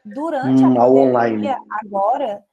Durante 0.04 0.64
hum, 0.64 0.82
a 0.82 1.14
pandemia, 1.14 1.56
agora, 1.70 2.44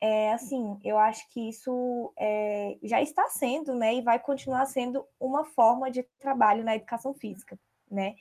é 0.00 0.32
assim, 0.32 0.76
eu 0.82 0.98
acho 0.98 1.24
que 1.30 1.48
isso 1.48 2.12
é, 2.18 2.76
já 2.82 3.00
está 3.00 3.28
sendo, 3.28 3.76
né, 3.76 3.94
e 3.94 4.02
vai 4.02 4.18
continuar 4.18 4.66
sendo 4.66 5.06
uma 5.20 5.44
forma 5.44 5.88
de 5.88 6.02
trabalho 6.18 6.64
na 6.64 6.74
educação 6.74 7.14
física, 7.14 7.56
né? 7.88 8.16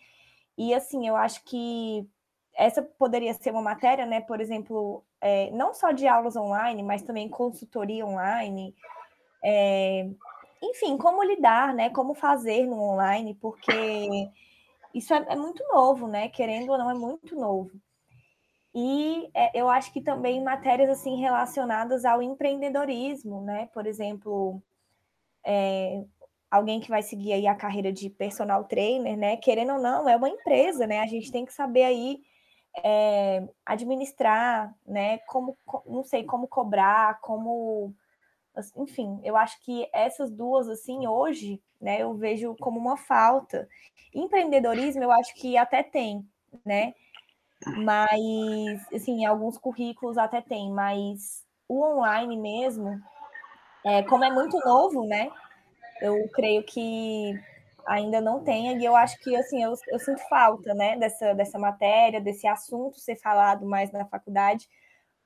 E 0.55 0.71
assim, 0.71 1.07
eu 1.07 1.15
acho 1.15 1.43
que 1.45 2.07
essa 2.55 2.83
poderia 2.83 3.33
ser 3.33 3.49
uma 3.49 3.61
matéria, 3.63 4.05
né? 4.05 4.21
Por 4.21 4.39
exemplo, 4.39 5.03
é, 5.19 5.49
não 5.49 5.73
só 5.73 5.91
de 5.91 6.07
aulas 6.07 6.35
online, 6.35 6.83
mas 6.83 7.01
também 7.01 7.27
consultoria 7.27 8.05
online. 8.05 8.75
É, 9.43 10.07
enfim, 10.69 10.97
como 10.97 11.23
lidar, 11.23 11.73
né? 11.73 11.89
Como 11.89 12.13
fazer 12.13 12.65
no 12.65 12.79
online, 12.81 13.33
porque 13.35 14.29
isso 14.93 15.13
é, 15.13 15.25
é, 15.29 15.35
muito 15.35 15.63
novo, 15.71 16.07
né? 16.07 16.29
Querendo 16.29 16.71
ou 16.71 16.77
não, 16.77 16.89
é 16.89 16.93
muito 16.93 17.35
novo. 17.35 17.71
E 18.73 19.29
é, 19.33 19.51
eu 19.59 19.69
acho 19.69 19.91
que 19.93 20.01
também 20.01 20.43
matérias 20.43 20.89
assim 20.89 21.17
relacionadas 21.17 22.05
ao 22.05 22.21
empreendedorismo, 22.21 23.41
né? 23.41 23.67
Por 23.73 23.87
exemplo, 23.87 24.61
é, 25.45 26.03
alguém 26.49 26.79
que 26.79 26.89
vai 26.89 27.01
seguir 27.01 27.33
aí 27.33 27.47
a 27.47 27.55
carreira 27.55 27.91
de 27.91 28.09
personal 28.09 28.63
trainer, 28.65 29.17
né? 29.17 29.37
Querendo 29.37 29.73
ou 29.73 29.81
não, 29.81 30.07
é 30.09 30.15
uma 30.15 30.29
empresa, 30.29 30.87
né? 30.87 30.99
A 30.99 31.07
gente 31.07 31.31
tem 31.31 31.45
que 31.45 31.53
saber 31.53 31.83
aí 31.83 32.19
é, 32.83 33.47
administrar, 33.65 34.73
né? 34.85 35.19
Como, 35.19 35.57
não 35.85 36.03
sei, 36.03 36.23
como 36.23 36.47
cobrar, 36.47 37.19
como, 37.21 37.93
enfim, 38.75 39.19
eu 39.23 39.35
acho 39.35 39.59
que 39.61 39.87
essas 39.93 40.31
duas 40.31 40.67
assim 40.67 41.07
hoje, 41.07 41.61
né? 41.81 42.01
Eu 42.01 42.13
vejo 42.15 42.55
como 42.59 42.79
uma 42.79 42.97
falta. 42.97 43.67
Empreendedorismo, 44.13 45.03
eu 45.03 45.11
acho 45.11 45.33
que 45.35 45.57
até 45.57 45.83
tem, 45.83 46.25
né? 46.65 46.93
Mas, 47.77 48.93
assim, 48.93 49.25
alguns 49.25 49.57
currículos 49.57 50.17
até 50.17 50.41
tem, 50.41 50.71
mas 50.71 51.43
o 51.67 51.83
online 51.83 52.37
mesmo, 52.37 53.01
é, 53.83 54.03
como 54.03 54.23
é 54.23 54.31
muito 54.31 54.59
novo, 54.65 55.05
né? 55.05 55.31
eu 56.01 56.27
creio 56.29 56.63
que 56.63 57.33
ainda 57.85 58.19
não 58.19 58.43
tenha, 58.43 58.73
e 58.73 58.83
eu 58.83 58.95
acho 58.95 59.19
que 59.19 59.35
assim, 59.35 59.63
eu, 59.63 59.73
eu 59.89 59.99
sinto 59.99 60.19
falta 60.27 60.73
né, 60.73 60.97
dessa, 60.97 61.33
dessa 61.33 61.59
matéria, 61.59 62.19
desse 62.19 62.47
assunto 62.47 62.99
ser 62.99 63.15
falado 63.17 63.65
mais 63.65 63.91
na 63.91 64.05
faculdade, 64.05 64.67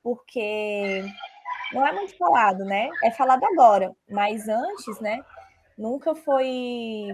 porque 0.02 1.02
não 1.72 1.86
é 1.86 1.92
muito 1.92 2.16
falado, 2.16 2.64
né? 2.64 2.88
É 3.02 3.10
falado 3.10 3.44
agora, 3.44 3.94
mas 4.08 4.48
antes, 4.48 5.00
né, 5.00 5.22
nunca 5.76 6.14
foi 6.14 7.08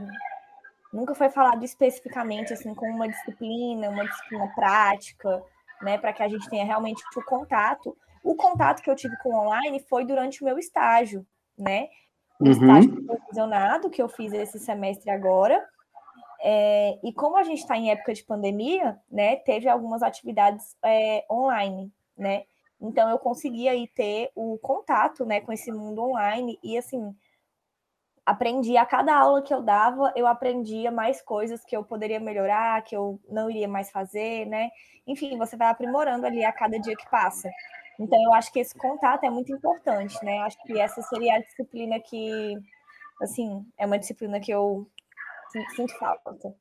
nunca 0.93 1.15
foi 1.15 1.29
falado 1.29 1.63
especificamente 1.65 2.53
assim 2.53 2.75
com 2.75 2.87
uma 2.87 3.09
disciplina, 3.09 3.91
uma 3.91 4.05
disciplina 4.05 4.51
prática, 4.55 5.43
né, 5.83 5.99
para 5.99 6.13
que 6.13 6.23
a 6.23 6.29
gente 6.29 6.49
tenha 6.49 6.65
realmente 6.65 7.03
o 7.17 7.25
contato. 7.25 7.97
O 8.25 8.35
contato 8.35 8.83
que 8.83 8.91
eu 8.91 8.97
tive 8.97 9.17
com 9.19 9.29
o 9.29 9.47
online 9.47 9.85
foi 9.89 10.05
durante 10.05 10.43
o 10.43 10.45
meu 10.45 10.59
estágio, 10.59 11.27
né? 11.57 11.89
o 12.41 12.45
uhum. 12.45 12.51
estágio 12.51 12.95
supervisionado 12.95 13.91
que 13.91 14.01
eu 14.01 14.09
fiz 14.09 14.33
esse 14.33 14.59
semestre 14.59 15.11
agora. 15.11 15.65
É, 16.41 16.99
e 17.03 17.13
como 17.13 17.37
a 17.37 17.43
gente 17.43 17.61
está 17.61 17.77
em 17.77 17.91
época 17.91 18.13
de 18.13 18.23
pandemia, 18.23 18.99
né, 19.11 19.37
teve 19.37 19.69
algumas 19.69 20.03
atividades 20.03 20.77
é, 20.85 21.25
online, 21.31 21.91
né? 22.17 22.45
Então 22.81 23.09
eu 23.09 23.19
consegui 23.19 23.69
aí 23.69 23.89
ter 23.89 24.31
o 24.35 24.59
contato, 24.59 25.25
né, 25.25 25.41
com 25.41 25.53
esse 25.53 25.73
mundo 25.73 26.03
online 26.03 26.59
e 26.63 26.77
assim 26.77 27.15
aprendi 28.27 28.77
a 28.77 28.85
cada 28.85 29.17
aula 29.17 29.41
que 29.41 29.55
eu 29.55 29.63
dava, 29.63 30.13
eu 30.17 30.27
aprendia 30.27 30.91
mais 30.91 31.23
coisas 31.23 31.65
que 31.65 31.77
eu 31.77 31.85
poderia 31.85 32.19
melhorar, 32.19 32.83
que 32.83 32.97
eu 32.97 33.21
não 33.29 33.49
iria 33.49 33.69
mais 33.69 33.89
fazer, 33.89 34.45
né? 34.47 34.69
Enfim, 35.07 35.39
você 35.39 35.57
vai 35.57 35.69
aprimorando 35.69 36.27
ali 36.27 36.45
a 36.45 36.53
cada 36.53 36.77
dia 36.77 36.97
que 36.97 37.09
passa. 37.09 37.49
Então, 38.01 38.21
eu 38.25 38.35
acho 38.35 38.53
que 38.53 38.59
esse 38.59 38.75
contato 38.77 39.23
é 39.25 39.31
muito 39.31 39.53
importante, 39.53 40.23
né? 40.25 40.41
Acho 40.41 40.61
que 40.65 40.77
essa 40.79 41.01
seria 41.03 41.37
a 41.37 41.41
disciplina 41.41 42.01
que, 42.01 42.55
assim, 43.23 43.65
é 43.79 43.87
uma 43.87 43.99
disciplina 43.99 44.41
que 44.41 44.51
eu 44.51 44.91
sinto, 45.77 45.97
falta. 45.97 46.53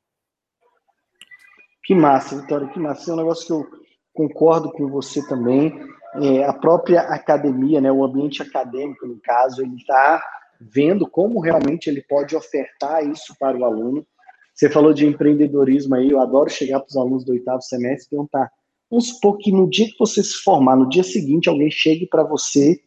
Que 1.84 1.96
massa, 1.96 2.40
Vitória, 2.40 2.68
que 2.68 2.78
massa. 2.78 3.10
É 3.10 3.14
um 3.14 3.18
negócio 3.18 3.44
que 3.44 3.52
eu 3.52 3.85
concordo 4.16 4.72
com 4.72 4.88
você 4.88 5.26
também. 5.28 5.78
É, 6.22 6.44
a 6.44 6.52
própria 6.52 7.02
academia, 7.02 7.80
né, 7.80 7.92
o 7.92 8.04
ambiente 8.04 8.42
acadêmico, 8.42 9.06
no 9.06 9.20
caso, 9.20 9.62
ele 9.62 9.76
está 9.76 10.22
vendo 10.60 11.08
como 11.08 11.40
realmente 11.40 11.90
ele 11.90 12.02
pode 12.02 12.34
ofertar 12.34 13.06
isso 13.06 13.36
para 13.38 13.56
o 13.56 13.64
aluno. 13.64 14.06
Você 14.54 14.70
falou 14.70 14.94
de 14.94 15.06
empreendedorismo 15.06 15.94
aí, 15.94 16.10
eu 16.10 16.20
adoro 16.20 16.48
chegar 16.48 16.80
para 16.80 16.88
os 16.88 16.96
alunos 16.96 17.24
do 17.24 17.32
oitavo 17.32 17.60
semestre 17.60 18.06
e 18.06 18.10
perguntar 18.10 18.50
Vamos 18.90 19.08
supor 19.08 19.38
que 19.38 19.50
no 19.50 19.68
dia 19.68 19.86
que 19.86 19.98
você 19.98 20.22
se 20.22 20.36
formar, 20.42 20.76
no 20.76 20.88
dia 20.88 21.02
seguinte, 21.02 21.48
alguém 21.48 21.70
chegue 21.70 22.06
para 22.06 22.22
você 22.22 22.80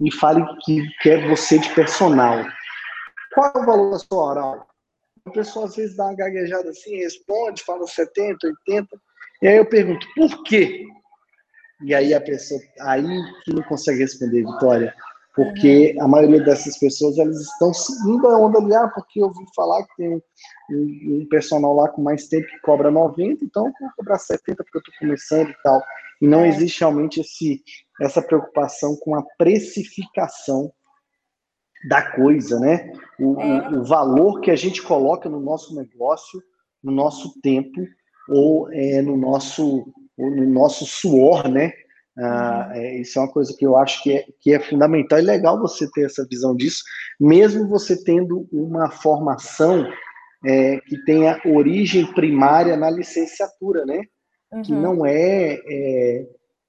e 0.00 0.10
fale 0.10 0.42
que 0.64 0.82
quer 1.02 1.28
você 1.28 1.58
de 1.58 1.72
personal. 1.74 2.42
Qual 3.34 3.52
é 3.54 3.58
o 3.58 3.66
valor 3.66 3.90
da 3.90 3.98
sua 3.98 4.18
hora? 4.18 4.66
A 5.26 5.30
pessoa 5.30 5.66
às 5.66 5.76
vezes 5.76 5.96
dá 5.96 6.06
uma 6.06 6.16
gaguejada 6.16 6.70
assim, 6.70 6.96
responde, 6.96 7.62
fala 7.62 7.86
70, 7.86 8.46
80. 8.68 8.88
E 9.42 9.48
aí 9.48 9.56
eu 9.56 9.66
pergunto, 9.66 10.06
por 10.14 10.42
quê? 10.44 10.86
E 11.84 11.94
aí 11.94 12.14
a 12.14 12.20
pessoa, 12.20 12.60
aí 12.80 13.04
que 13.44 13.52
não 13.52 13.62
consegue 13.64 13.98
responder, 14.00 14.44
Vitória 14.44 14.94
porque 15.34 15.94
uhum. 15.96 16.04
a 16.04 16.08
maioria 16.08 16.42
dessas 16.42 16.78
pessoas 16.78 17.18
elas 17.18 17.40
estão 17.40 17.72
seguindo 17.72 18.26
a 18.28 18.38
onda 18.38 18.58
ali, 18.58 18.74
ah, 18.74 18.88
porque 18.88 19.20
eu 19.20 19.26
ouvi 19.26 19.44
falar 19.54 19.82
que 19.84 19.96
tem 19.96 20.14
um, 20.14 20.20
um, 20.70 21.26
personal 21.28 21.74
lá 21.74 21.88
com 21.88 22.02
mais 22.02 22.28
tempo 22.28 22.46
que 22.46 22.60
cobra 22.60 22.90
90, 22.90 23.44
então 23.44 23.66
eu 23.66 23.72
vou 23.80 23.90
cobrar 23.96 24.18
70 24.18 24.62
porque 24.62 24.76
eu 24.76 24.80
estou 24.80 24.94
começando 24.98 25.48
e 25.48 25.62
tal. 25.62 25.82
E 26.20 26.26
não 26.26 26.40
é. 26.40 26.48
existe 26.48 26.80
realmente 26.80 27.20
esse, 27.20 27.62
essa 28.00 28.20
preocupação 28.20 28.96
com 28.96 29.14
a 29.16 29.24
precificação 29.38 30.70
da 31.88 32.12
coisa, 32.12 32.60
né? 32.60 32.92
O, 33.18 33.40
é. 33.40 33.70
o, 33.70 33.80
o 33.80 33.84
valor 33.84 34.40
que 34.40 34.50
a 34.50 34.56
gente 34.56 34.82
coloca 34.82 35.28
no 35.28 35.40
nosso 35.40 35.74
negócio, 35.74 36.42
no 36.82 36.92
nosso 36.92 37.40
tempo 37.40 37.80
ou 38.28 38.70
é, 38.72 39.02
no 39.02 39.16
nosso 39.16 39.86
no 40.18 40.46
nosso 40.46 40.84
suor, 40.84 41.48
né? 41.48 41.72
Ah, 42.18 42.68
uhum. 42.68 42.80
é, 42.80 43.00
isso 43.00 43.18
é 43.18 43.22
uma 43.22 43.32
coisa 43.32 43.54
que 43.58 43.64
eu 43.64 43.76
acho 43.76 44.02
que 44.02 44.12
é, 44.12 44.26
que 44.40 44.52
é 44.52 44.60
fundamental 44.60 45.18
e 45.18 45.22
legal 45.22 45.58
você 45.58 45.90
ter 45.90 46.04
essa 46.04 46.26
visão 46.30 46.54
disso, 46.54 46.82
mesmo 47.18 47.66
você 47.66 48.02
tendo 48.04 48.46
uma 48.52 48.90
formação 48.90 49.86
é, 50.44 50.78
que 50.80 51.02
tenha 51.04 51.40
origem 51.46 52.04
primária 52.12 52.76
na 52.76 52.90
licenciatura, 52.90 53.86
né? 53.86 54.02
Uhum. 54.52 54.62
Que 54.62 54.72
não 54.72 55.06
é, 55.06 55.58
é, 55.66 56.26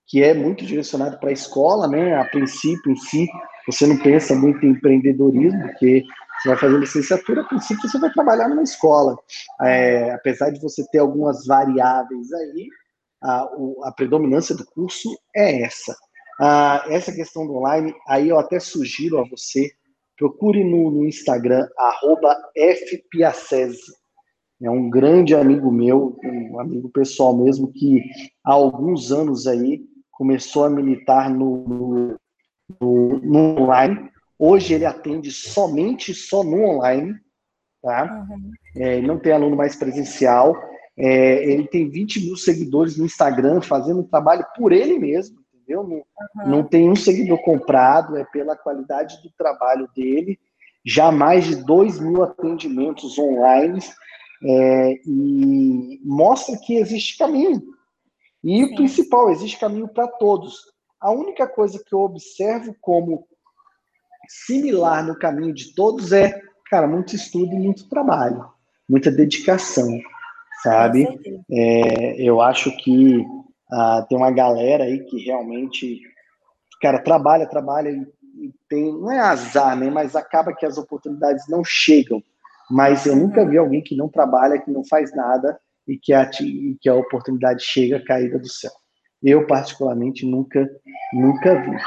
que 0.08 0.24
é 0.24 0.34
muito 0.34 0.66
direcionado 0.66 1.20
para 1.20 1.30
a 1.30 1.34
escola, 1.34 1.88
né? 1.90 2.16
A 2.16 2.24
princípio 2.24 2.92
em 2.92 2.96
si, 2.96 3.28
você 3.68 3.86
não 3.86 3.98
pensa 3.98 4.34
muito 4.34 4.66
em 4.66 4.70
empreendedorismo, 4.70 5.62
porque 5.64 6.04
você 6.44 6.50
vai 6.50 6.58
fazer 6.58 6.78
licenciatura, 6.78 7.42
a 7.42 7.46
princípio 7.46 7.90
você 7.90 7.98
vai 7.98 8.12
trabalhar 8.12 8.50
numa 8.50 8.64
escola. 8.64 9.16
É, 9.62 10.12
apesar 10.12 10.50
de 10.50 10.60
você 10.60 10.86
ter 10.92 11.00
algumas 11.00 11.46
variáveis 11.46 12.34
aí, 12.34 12.68
a, 13.24 13.48
a 13.86 13.92
predominância 13.96 14.54
do 14.54 14.66
curso 14.66 15.10
é 15.34 15.62
essa. 15.62 15.96
Ah, 16.42 16.84
essa 16.90 17.14
questão 17.14 17.48
do 17.48 17.56
online, 17.56 17.96
aí 18.08 18.28
eu 18.28 18.38
até 18.38 18.60
sugiro 18.60 19.20
a 19.20 19.24
você, 19.24 19.72
procure 20.18 20.64
no, 20.64 20.92
no 20.92 21.08
Instagram, 21.08 21.66
arroba 21.78 22.36
fpiacese. 22.56 23.94
É 24.62 24.70
um 24.70 24.90
grande 24.90 25.36
amigo 25.36 25.72
meu, 25.72 26.18
um 26.24 26.60
amigo 26.60 26.90
pessoal 26.90 27.36
mesmo, 27.36 27.72
que 27.72 28.02
há 28.44 28.52
alguns 28.52 29.12
anos 29.12 29.48
aí 29.48 29.82
começou 30.12 30.66
a 30.66 30.70
militar 30.70 31.30
no, 31.30 32.18
no, 32.82 33.20
no 33.20 33.62
online. 33.62 34.10
Hoje 34.38 34.74
ele 34.74 34.86
atende 34.86 35.32
somente 35.32 36.14
só 36.14 36.44
no 36.44 36.64
online, 36.64 37.16
tá? 37.82 38.26
Uhum. 38.30 38.52
É, 38.76 39.02
não 39.02 39.20
tem 39.20 39.32
aluno 39.32 39.56
mais 39.56 39.76
presencial. 39.76 40.56
É, 40.98 41.44
ele 41.44 41.68
tem 41.68 41.90
20 41.90 42.26
mil 42.26 42.38
seguidores 42.38 42.98
no 42.98 43.06
Instagram, 43.06 43.62
fazendo 43.62 44.02
um 44.02 44.08
trabalho 44.08 44.46
por 44.56 44.72
ele 44.72 45.00
mesmo, 45.00 45.40
entendeu? 45.54 45.84
Não, 45.84 45.98
uhum. 45.98 46.50
não 46.50 46.64
tem 46.64 46.90
um 46.90 46.96
seguidor 46.96 47.42
comprado, 47.44 48.18
é 48.18 48.24
pela 48.26 48.56
qualidade 48.56 49.22
do 49.22 49.32
trabalho 49.38 49.88
dele. 49.96 50.40
Já 50.86 51.12
mais 51.12 51.46
de 51.46 51.56
2 51.64 52.00
mil 52.00 52.24
atendimentos 52.24 53.18
online 53.18 53.80
é, 54.44 55.00
e 55.06 56.02
mostra 56.04 56.58
que 56.58 56.76
existe 56.76 57.18
caminho. 57.18 57.62
E 58.44 58.58
Sim. 58.58 58.64
o 58.66 58.76
principal, 58.76 59.30
existe 59.30 59.58
caminho 59.58 59.88
para 59.88 60.08
todos. 60.08 60.74
A 61.00 61.12
única 61.12 61.48
coisa 61.48 61.82
que 61.84 61.96
eu 61.96 62.02
observo 62.02 62.76
como 62.82 63.26
similar 64.28 65.06
no 65.06 65.18
caminho 65.18 65.54
de 65.54 65.74
todos 65.74 66.12
é, 66.12 66.40
cara, 66.70 66.88
muito 66.88 67.16
estudo 67.16 67.54
e 67.54 67.60
muito 67.60 67.88
trabalho, 67.90 68.46
muita 68.90 69.12
dedicação 69.12 69.88
sabe? 70.64 71.06
É, 71.52 72.22
eu 72.22 72.42
acho 72.42 72.76
que 72.78 73.18
uh, 73.18 74.08
tem 74.08 74.18
uma 74.18 74.32
galera 74.32 74.86
aí 74.86 75.04
que 75.04 75.26
realmente, 75.26 76.02
cara, 76.82 77.00
trabalha, 77.00 77.46
trabalha 77.46 77.90
e, 77.90 78.02
e, 78.46 78.54
tem, 78.70 78.92
não 78.94 79.12
é 79.12 79.20
azar, 79.20 79.78
né? 79.78 79.90
Mas 79.90 80.16
acaba 80.16 80.56
que 80.56 80.66
as 80.66 80.78
oportunidades 80.78 81.48
não 81.50 81.64
chegam. 81.66 82.24
Mas 82.72 83.06
eu 83.06 83.16
nunca 83.16 83.46
vi 83.46 83.58
alguém 83.58 83.84
que 83.84 83.96
não 83.96 84.08
trabalha, 84.08 84.60
que 84.60 84.72
não 84.72 84.86
faz 84.86 85.14
nada 85.14 85.60
e 85.86 85.98
que 85.98 86.14
a, 86.14 86.30
e 86.42 86.78
que 86.80 86.88
a 86.88 86.96
oportunidade 86.96 87.62
chega 87.62 88.04
caída 88.04 88.40
do 88.40 88.48
céu. 88.48 88.72
Eu, 89.24 89.48
particularmente, 89.48 90.26
nunca, 90.26 90.70
nunca 91.14 91.62
vi. 91.62 91.78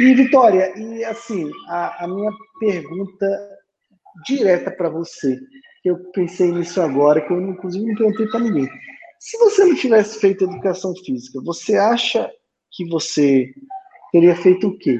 E, 0.00 0.14
Vitória, 0.14 0.72
e 0.78 1.04
assim, 1.04 1.50
a, 1.68 2.04
a 2.04 2.08
minha 2.08 2.30
pergunta 2.60 3.26
direta 4.26 4.70
para 4.70 4.90
você, 4.90 5.38
eu 5.84 5.98
pensei 6.12 6.52
nisso 6.52 6.80
agora, 6.80 7.20
que 7.20 7.32
eu 7.32 7.40
inclusive 7.40 7.86
não 7.86 7.94
perguntei 7.94 8.26
para 8.26 8.40
ninguém. 8.40 8.68
Se 9.18 9.38
você 9.38 9.64
não 9.64 9.74
tivesse 9.74 10.20
feito 10.20 10.44
educação 10.44 10.94
física, 10.96 11.40
você 11.44 11.76
acha 11.76 12.30
que 12.72 12.88
você 12.88 13.52
teria 14.10 14.34
feito 14.36 14.68
o 14.68 14.78
quê? 14.78 14.98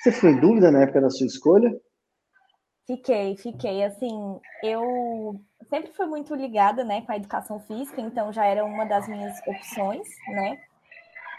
Você 0.00 0.12
ficou 0.12 0.30
em 0.30 0.40
dúvida 0.40 0.70
na 0.70 0.82
época 0.82 1.00
da 1.00 1.10
sua 1.10 1.26
escolha? 1.26 1.74
Fiquei, 2.86 3.36
fiquei. 3.36 3.82
Assim, 3.82 4.38
eu 4.62 5.40
sempre 5.70 5.92
fui 5.92 6.06
muito 6.06 6.34
ligada, 6.34 6.84
né, 6.84 7.00
com 7.00 7.12
a 7.12 7.16
educação 7.16 7.58
física, 7.60 8.00
então 8.00 8.32
já 8.32 8.44
era 8.44 8.64
uma 8.64 8.84
das 8.84 9.08
minhas 9.08 9.40
opções, 9.46 10.06
né? 10.28 10.60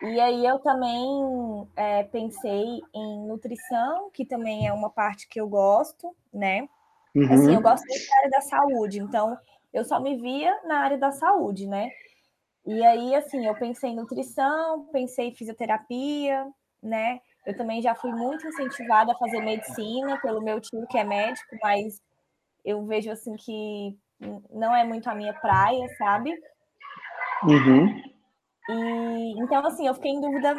E 0.01 0.19
aí 0.19 0.45
eu 0.45 0.59
também 0.59 1.67
é, 1.75 2.03
pensei 2.03 2.81
em 2.93 3.27
nutrição, 3.27 4.09
que 4.11 4.25
também 4.25 4.67
é 4.67 4.73
uma 4.73 4.89
parte 4.89 5.27
que 5.27 5.39
eu 5.39 5.47
gosto, 5.47 6.15
né? 6.33 6.67
Uhum. 7.15 7.33
Assim, 7.33 7.53
eu 7.53 7.61
gosto 7.61 7.85
muito 7.87 8.07
da 8.07 8.17
área 8.17 8.29
da 8.29 8.41
saúde, 8.41 8.99
então 8.99 9.37
eu 9.73 9.85
só 9.85 9.99
me 9.99 10.15
via 10.17 10.57
na 10.65 10.79
área 10.79 10.97
da 10.97 11.11
saúde, 11.11 11.67
né? 11.67 11.89
E 12.65 12.83
aí, 12.83 13.15
assim, 13.15 13.45
eu 13.45 13.55
pensei 13.55 13.91
em 13.91 13.95
nutrição, 13.95 14.87
pensei 14.91 15.27
em 15.27 15.35
fisioterapia, 15.35 16.45
né? 16.81 17.19
Eu 17.45 17.55
também 17.55 17.81
já 17.81 17.93
fui 17.93 18.11
muito 18.11 18.45
incentivada 18.47 19.11
a 19.11 19.17
fazer 19.17 19.39
medicina 19.39 20.19
pelo 20.19 20.41
meu 20.41 20.59
tio 20.59 20.87
que 20.87 20.97
é 20.97 21.03
médico, 21.03 21.55
mas 21.61 22.01
eu 22.63 22.83
vejo 22.85 23.11
assim 23.11 23.35
que 23.35 23.95
não 24.51 24.75
é 24.75 24.83
muito 24.83 25.07
a 25.07 25.15
minha 25.15 25.33
praia, 25.33 25.87
sabe? 25.97 26.33
Uhum. 27.43 28.14
E 28.69 29.35
então 29.39 29.65
assim, 29.65 29.87
eu 29.87 29.93
fiquei 29.93 30.11
em 30.11 30.21
dúvida 30.21 30.55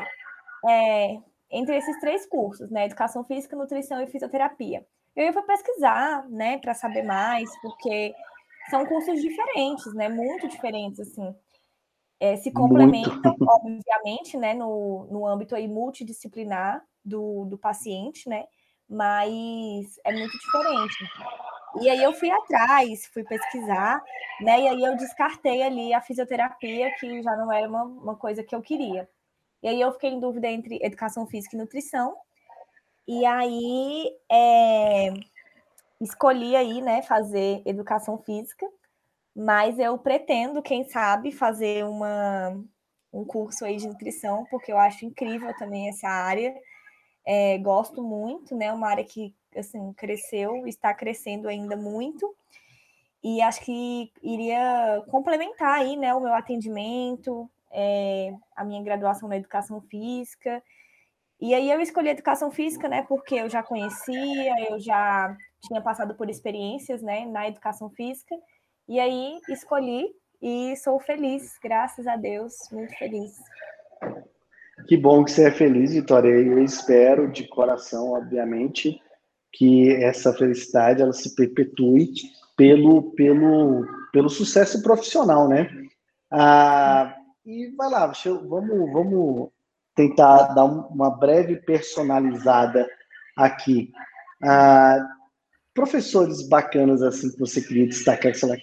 é, 0.69 1.19
entre 1.51 1.77
esses 1.77 1.99
três 2.01 2.27
cursos, 2.27 2.71
né? 2.71 2.87
Educação 2.87 3.25
física, 3.25 3.57
nutrição 3.57 4.01
e 4.03 4.07
fisioterapia. 4.07 4.87
Eu 5.15 5.33
fui 5.33 5.43
pesquisar, 5.43 6.29
né, 6.29 6.59
para 6.59 6.75
saber 6.75 7.03
mais, 7.03 7.49
porque 7.63 8.15
são 8.69 8.85
cursos 8.85 9.21
diferentes, 9.21 9.95
né? 9.95 10.09
Muito 10.09 10.47
diferentes, 10.47 11.01
assim 11.01 11.35
é, 12.19 12.37
se 12.37 12.51
complementam, 12.51 13.37
Muito. 13.39 13.47
obviamente, 13.47 14.37
né, 14.37 14.55
no, 14.55 15.07
no 15.11 15.27
âmbito 15.27 15.55
aí 15.55 15.69
multidisciplinar 15.69 16.83
do, 17.05 17.45
do 17.45 17.59
paciente, 17.59 18.29
né, 18.29 18.45
mas 18.89 19.99
é 20.05 20.13
muito 20.13 20.37
diferente. 20.39 21.05
E 21.81 21.91
aí 21.91 22.03
eu 22.03 22.13
fui 22.13 22.31
atrás, 22.31 23.07
fui 23.07 23.25
pesquisar, 23.25 24.03
né, 24.41 24.61
e 24.61 24.69
aí 24.69 24.83
eu 24.83 24.97
descartei 24.97 25.63
ali 25.63 25.93
a 25.93 26.01
fisioterapia, 26.01 26.91
que 26.99 27.23
já 27.23 27.37
não 27.37 27.53
era 27.53 27.69
uma, 27.69 27.83
uma 27.83 28.17
coisa 28.17 28.43
que 28.43 28.55
eu 28.55 28.63
queria. 28.63 29.09
E 29.63 29.69
aí 29.69 29.81
eu 29.81 29.93
fiquei 29.93 30.11
em 30.11 30.21
dúvida 30.21 30.49
entre 30.49 30.79
educação 30.83 31.27
física 31.27 31.57
e 31.57 31.59
nutrição, 31.59 32.17
e 33.07 33.25
aí 33.25 34.11
é, 34.31 35.13
escolhi 36.01 36.57
aí, 36.57 36.81
né, 36.81 37.03
fazer 37.03 37.63
educação 37.65 38.19
física, 38.19 38.67
mas 39.35 39.79
eu 39.79 39.99
pretendo, 39.99 40.63
quem 40.63 40.85
sabe, 40.85 41.31
fazer 41.31 41.85
uma, 41.85 42.59
um 43.13 43.25
curso 43.25 43.65
aí 43.65 43.77
de 43.77 43.87
nutrição, 43.87 44.47
porque 44.51 44.73
eu 44.73 44.79
acho 44.79 45.05
incrível 45.05 45.55
também 45.57 45.89
essa 45.89 46.09
área. 46.09 46.55
É, 47.27 47.59
gosto 47.59 48.03
muito, 48.03 48.55
né? 48.57 48.73
Uma 48.73 48.89
área 48.89 49.05
que 49.05 49.35
assim 49.57 49.93
cresceu, 49.95 50.67
está 50.67 50.93
crescendo 50.95 51.49
ainda 51.49 51.77
muito. 51.77 52.35
E 53.23 53.41
acho 53.43 53.61
que 53.63 54.13
iria 54.23 55.03
complementar 55.09 55.81
aí, 55.81 55.97
né, 55.97 56.15
o 56.15 56.21
meu 56.21 56.33
atendimento, 56.33 57.51
é, 57.73 58.33
a 58.55 58.65
minha 58.65 58.83
graduação 58.83 59.29
na 59.29 59.37
educação 59.37 59.81
física. 59.81 60.63
E 61.41 61.55
aí 61.55 61.71
eu 61.71 61.81
escolhi 61.81 62.09
educação 62.09 62.51
física, 62.51 62.89
né, 62.89 63.03
porque 63.03 63.35
eu 63.35 63.49
já 63.49 63.63
conhecia, 63.63 64.71
eu 64.71 64.79
já 64.79 65.37
tinha 65.61 65.81
passado 65.81 66.15
por 66.15 66.31
experiências, 66.31 67.03
né, 67.03 67.27
na 67.27 67.49
educação 67.49 67.91
física. 67.91 68.35
E 68.89 69.01
aí 69.01 69.41
escolhi 69.49 70.15
e 70.41 70.77
sou 70.77 71.01
feliz, 71.01 71.59
graças 71.63 72.07
a 72.07 72.17
Deus, 72.17 72.55
muito 72.71 72.97
feliz. 72.97 73.37
Que 74.87 74.97
bom 74.97 75.25
que 75.25 75.33
você 75.33 75.49
é 75.49 75.51
feliz, 75.51 75.93
Vitória. 75.93 76.29
Eu 76.29 76.63
espero 76.63 77.31
de 77.33 77.49
coração, 77.49 78.13
obviamente, 78.13 79.03
que 79.57 79.91
essa 80.05 80.35
felicidade 80.35 81.01
ela 81.01 81.15
se 81.15 81.35
perpetue 81.35 82.13
pelo, 82.57 83.11
pelo, 83.13 83.87
pelo 84.13 84.29
sucesso 84.29 84.83
profissional, 84.83 85.49
né? 85.49 85.67
Ah, 86.31 87.17
e 87.45 87.75
vai 87.75 87.89
lá, 87.89 88.13
eu, 88.27 88.47
vamos, 88.47 88.93
vamos 88.93 89.49
tentar 89.95 90.55
dar 90.55 90.65
uma 90.65 91.11
breve 91.11 91.57
personalizada 91.57 92.87
aqui. 93.35 93.91
Ah, 94.43 94.99
professores 95.73 96.47
bacanas 96.47 97.03
assim 97.03 97.31
que 97.31 97.39
você 97.39 97.63
queria 97.63 97.87
destacar, 97.87 98.33
que 98.33 98.39
você 98.39 98.47
lá, 98.47 98.57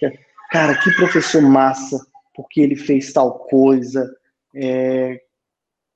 cara, 0.52 0.76
que 0.80 0.94
professor 0.94 1.42
massa, 1.42 2.06
porque 2.36 2.60
ele 2.60 2.76
fez 2.76 3.12
tal 3.12 3.40
coisa. 3.40 4.08
É... 4.54 5.20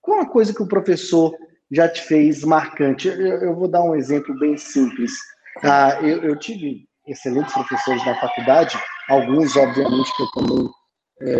Qual 0.00 0.20
a 0.20 0.26
coisa 0.26 0.52
que 0.52 0.62
o 0.62 0.68
professor 0.68 1.37
já 1.70 1.88
te 1.88 2.02
fez 2.02 2.42
marcante? 2.44 3.09
Eu, 3.09 3.42
eu 3.42 3.54
vou 3.54 3.68
dar 3.68 3.83
um 3.83 3.94
exemplo 3.94 4.38
bem 4.38 4.57
simples. 4.57 5.12
Ah, 5.62 5.98
eu, 6.02 6.22
eu, 6.22 6.37
tive 6.37 6.87
excelentes 7.07 7.52
professores 7.52 8.04
na 8.04 8.14
faculdade, 8.20 8.78
alguns, 9.09 9.57
obviamente, 9.57 10.16
que 10.16 10.22
eu 10.22 10.31
também 10.31 10.68
é, 11.20 11.37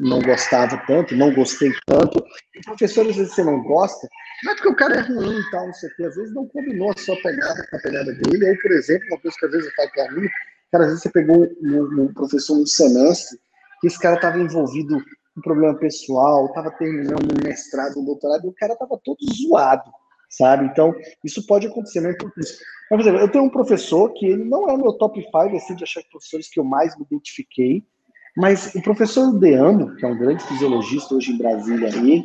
não 0.00 0.20
gostava 0.20 0.76
tanto, 0.86 1.16
não 1.16 1.32
gostei 1.32 1.72
tanto. 1.86 2.24
E 2.54 2.60
professores, 2.60 3.12
às 3.12 3.16
vezes, 3.16 3.34
você 3.34 3.44
não 3.44 3.62
gosta, 3.62 4.08
não 4.44 4.52
é 4.52 4.54
porque 4.54 4.68
o 4.68 4.76
cara 4.76 4.96
é 4.96 5.00
ruim 5.00 5.38
e 5.38 5.50
tal, 5.50 5.66
não 5.66 5.74
sei 5.74 5.88
o 5.88 5.96
quê. 5.96 6.04
Às 6.04 6.16
vezes 6.16 6.34
não 6.34 6.46
combinou 6.48 6.90
a 6.90 7.00
sua 7.00 7.16
pegada 7.22 7.66
com 7.70 7.76
a 7.76 7.80
pegada 7.80 8.12
dele. 8.12 8.46
Aí, 8.46 8.58
por 8.58 8.70
exemplo, 8.72 9.06
uma 9.08 9.20
coisa 9.20 9.36
que 9.38 9.46
às 9.46 9.52
vezes 9.52 9.66
eu 9.66 9.74
falo 9.74 9.90
para 9.94 10.12
mim, 10.12 10.28
cara, 10.70 10.84
às 10.84 10.90
vezes 10.90 11.02
você 11.02 11.10
pegou 11.10 11.48
um, 11.62 12.02
um 12.02 12.14
professor 12.14 12.58
um 12.58 12.66
semestre 12.66 13.38
que 13.80 13.86
esse 13.86 13.98
cara 13.98 14.16
estava 14.16 14.38
envolvido 14.38 15.02
com 15.36 15.42
problema 15.42 15.74
pessoal, 15.74 16.46
estava 16.46 16.70
terminando 16.70 17.30
um 17.30 17.44
mestrado, 17.46 18.00
um 18.00 18.04
doutorado, 18.04 18.46
e 18.46 18.48
o 18.48 18.54
cara 18.54 18.72
estava 18.72 18.98
todo 19.04 19.18
zoado, 19.34 19.90
sabe? 20.30 20.64
Então, 20.64 20.94
isso 21.22 21.46
pode 21.46 21.66
acontecer, 21.66 22.00
não 22.00 22.10
é 22.10 22.16
por 22.16 22.32
isso. 22.38 22.58
Mas, 22.90 22.98
por 22.98 23.00
exemplo, 23.00 23.20
eu 23.20 23.30
tenho 23.30 23.44
um 23.44 23.50
professor 23.50 24.12
que 24.14 24.24
ele 24.24 24.44
não 24.44 24.68
é 24.70 24.72
o 24.72 24.78
meu 24.78 24.94
top 24.94 25.20
5, 25.20 25.36
assim, 25.56 25.76
de 25.76 25.84
achar 25.84 26.02
professores 26.10 26.48
que 26.48 26.58
eu 26.58 26.64
mais 26.64 26.96
me 26.96 27.04
identifiquei, 27.04 27.84
mas 28.34 28.74
o 28.74 28.82
professor 28.82 29.38
Deano, 29.38 29.94
que 29.96 30.06
é 30.06 30.08
um 30.08 30.18
grande 30.18 30.42
fisiologista 30.44 31.14
hoje 31.14 31.32
em 31.32 31.38
Brasília 31.38 31.88
aí, 31.88 32.24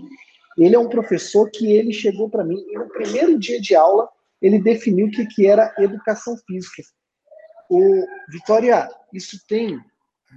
ele 0.58 0.76
é 0.76 0.80
um 0.80 0.90
professor 0.90 1.50
que 1.52 1.72
ele 1.72 1.92
chegou 1.92 2.30
para 2.30 2.44
mim 2.44 2.58
e 2.70 2.78
no 2.78 2.88
primeiro 2.90 3.38
dia 3.38 3.60
de 3.60 3.76
aula 3.76 4.10
ele 4.42 4.60
definiu 4.60 5.08
o 5.08 5.12
que, 5.12 5.26
que 5.26 5.48
era 5.48 5.74
educação 5.78 6.36
física. 6.46 6.84
O 7.70 8.06
Vitória, 8.30 8.90
isso 9.14 9.38
tem 9.48 9.80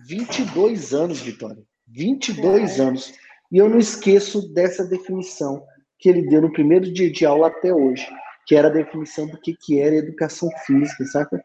22 0.06 0.94
anos, 0.94 1.20
Vitória. 1.20 1.64
22 1.88 2.78
é. 2.78 2.82
anos. 2.82 3.14
E 3.50 3.58
eu 3.58 3.68
não 3.68 3.78
esqueço 3.78 4.52
dessa 4.52 4.84
definição 4.84 5.64
que 5.98 6.08
ele 6.08 6.28
deu 6.28 6.42
no 6.42 6.52
primeiro 6.52 6.92
dia 6.92 7.10
de 7.10 7.24
aula 7.24 7.48
até 7.48 7.72
hoje, 7.72 8.06
que 8.46 8.54
era 8.54 8.68
a 8.68 8.72
definição 8.72 9.26
do 9.26 9.40
que, 9.40 9.54
que 9.54 9.80
era 9.80 9.94
educação 9.94 10.50
física, 10.66 11.04
sabe? 11.06 11.40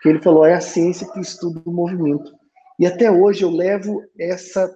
Que 0.00 0.08
ele 0.08 0.20
falou, 0.20 0.44
é 0.44 0.54
a 0.54 0.60
ciência 0.60 1.10
que 1.12 1.20
estuda 1.20 1.62
o 1.64 1.72
movimento. 1.72 2.32
E 2.78 2.86
até 2.86 3.10
hoje 3.10 3.42
eu 3.42 3.50
levo 3.50 4.02
essa 4.18 4.70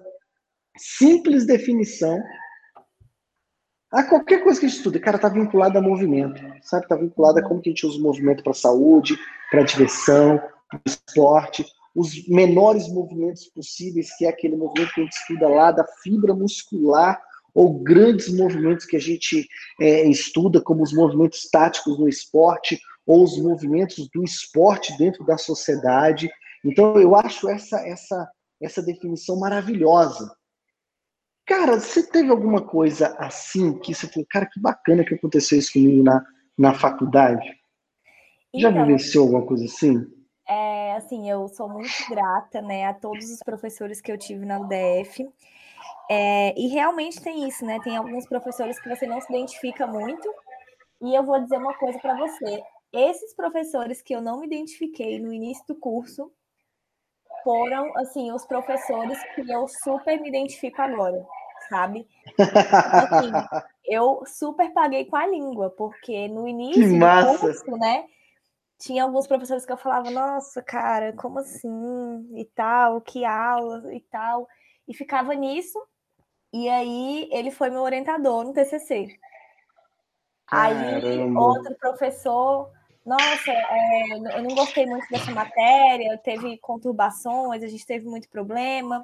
simples 0.77 1.45
definição 1.45 2.21
a 3.91 4.03
qualquer 4.03 4.43
coisa 4.43 4.59
que 4.59 4.65
a 4.65 4.69
gente 4.69 4.77
estuda, 4.77 4.99
cara, 4.99 5.17
tá 5.17 5.29
vinculado 5.29 5.77
a 5.77 5.81
movimento, 5.81 6.41
sabe? 6.61 6.87
Tá 6.87 6.95
vinculado 6.95 7.39
a 7.39 7.43
como 7.43 7.61
que 7.61 7.69
a 7.69 7.71
gente 7.71 7.85
usa 7.85 7.97
o 7.97 8.01
movimento 8.01 8.43
para 8.43 8.53
saúde, 8.53 9.17
para 9.49 9.63
diversão, 9.63 10.41
para 10.69 10.81
esporte, 10.85 11.65
os 11.97 12.27
menores 12.27 12.87
movimentos 12.87 13.47
possíveis, 13.47 14.15
que 14.15 14.25
é 14.27 14.29
aquele 14.29 14.55
movimento 14.55 14.93
que 14.93 15.01
a 15.01 15.03
gente 15.03 15.13
estuda 15.13 15.47
lá 15.49 15.71
da 15.71 15.83
fibra 16.03 16.31
muscular, 16.31 17.19
ou 17.55 17.79
grandes 17.79 18.31
movimentos 18.31 18.85
que 18.85 18.95
a 18.95 18.99
gente 18.99 19.47
é, 19.81 20.07
estuda, 20.07 20.61
como 20.61 20.83
os 20.83 20.93
movimentos 20.93 21.49
táticos 21.49 21.97
no 21.97 22.07
esporte, 22.07 22.79
ou 23.03 23.23
os 23.23 23.41
movimentos 23.41 24.07
do 24.13 24.23
esporte 24.23 24.95
dentro 24.95 25.25
da 25.25 25.39
sociedade. 25.39 26.29
Então, 26.63 26.99
eu 26.99 27.15
acho 27.15 27.49
essa, 27.49 27.79
essa, 27.79 28.29
essa 28.61 28.83
definição 28.83 29.39
maravilhosa, 29.39 30.31
Cara, 31.47 31.79
você 31.79 32.05
teve 32.05 32.29
alguma 32.29 32.61
coisa 32.61 33.15
assim 33.17 33.79
que 33.79 33.95
você 33.95 34.05
falou, 34.05 34.27
cara, 34.29 34.45
que 34.45 34.59
bacana 34.59 35.05
que 35.05 35.15
aconteceu 35.15 35.57
isso 35.57 35.71
comigo 35.71 36.03
na, 36.03 36.21
na 36.57 36.73
faculdade? 36.73 37.47
Já 38.53 38.69
então, 38.69 38.85
vivenciou 38.85 39.23
alguma 39.23 39.45
coisa 39.45 39.63
assim? 39.63 40.05
É, 40.47 40.93
assim, 40.93 41.29
eu 41.29 41.47
sou 41.49 41.67
muito 41.67 41.91
grata, 42.09 42.61
né, 42.61 42.85
a 42.85 42.93
todos 42.93 43.29
os 43.29 43.39
professores 43.39 43.99
que 43.99 44.11
eu 44.11 44.17
tive 44.17 44.45
na 44.45 44.59
UDF. 44.59 45.27
É, 46.09 46.57
e 46.57 46.67
realmente 46.67 47.21
tem 47.21 47.47
isso, 47.47 47.65
né? 47.65 47.79
Tem 47.83 47.97
alguns 47.97 48.25
professores 48.27 48.79
que 48.79 48.87
você 48.87 49.05
não 49.05 49.19
se 49.19 49.31
identifica 49.31 49.85
muito. 49.85 50.33
E 51.01 51.13
eu 51.13 51.23
vou 51.23 51.39
dizer 51.41 51.57
uma 51.57 51.73
coisa 51.73 51.99
para 51.99 52.15
você: 52.15 52.63
esses 52.93 53.35
professores 53.35 54.01
que 54.01 54.15
eu 54.15 54.21
não 54.21 54.39
me 54.39 54.47
identifiquei 54.47 55.19
no 55.19 55.33
início 55.33 55.65
do 55.67 55.75
curso 55.75 56.31
foram, 57.43 57.91
assim, 57.97 58.31
os 58.31 58.45
professores 58.45 59.21
que 59.35 59.51
eu 59.51 59.67
super 59.67 60.19
me 60.21 60.29
identifico 60.29 60.81
agora 60.81 61.25
sabe? 61.69 62.07
Assim, 62.37 63.31
eu 63.85 64.23
super 64.25 64.71
paguei 64.73 65.05
com 65.05 65.15
a 65.15 65.27
língua, 65.27 65.69
porque 65.69 66.27
no 66.27 66.47
início 66.47 66.83
que 66.83 66.99
do 66.99 67.39
curso, 67.39 67.71
né? 67.77 68.05
Tinha 68.77 69.03
alguns 69.03 69.25
professores 69.27 69.65
que 69.65 69.71
eu 69.71 69.77
falava, 69.77 70.11
nossa, 70.11 70.61
cara, 70.61 71.13
como 71.13 71.39
assim? 71.39 72.29
E 72.35 72.45
tal, 72.45 73.01
que 73.01 73.25
aula 73.25 73.93
e 73.93 74.01
tal. 74.01 74.47
e 74.87 74.93
ficava 74.93 75.33
nisso. 75.33 75.79
E 76.53 76.69
aí 76.69 77.29
ele 77.31 77.51
foi 77.51 77.69
meu 77.69 77.81
orientador 77.81 78.43
no 78.43 78.53
TCC. 78.53 79.17
Caramba. 80.47 81.07
Aí 81.07 81.31
outro 81.35 81.75
professor, 81.75 82.71
nossa, 83.05 83.51
é, 83.51 84.37
eu 84.37 84.43
não 84.43 84.55
gostei 84.55 84.85
muito 84.85 85.07
dessa 85.09 85.31
matéria, 85.31 86.17
teve 86.23 86.57
conturbações, 86.59 87.63
a 87.63 87.67
gente 87.67 87.85
teve 87.85 88.05
muito 88.05 88.29
problema. 88.29 89.01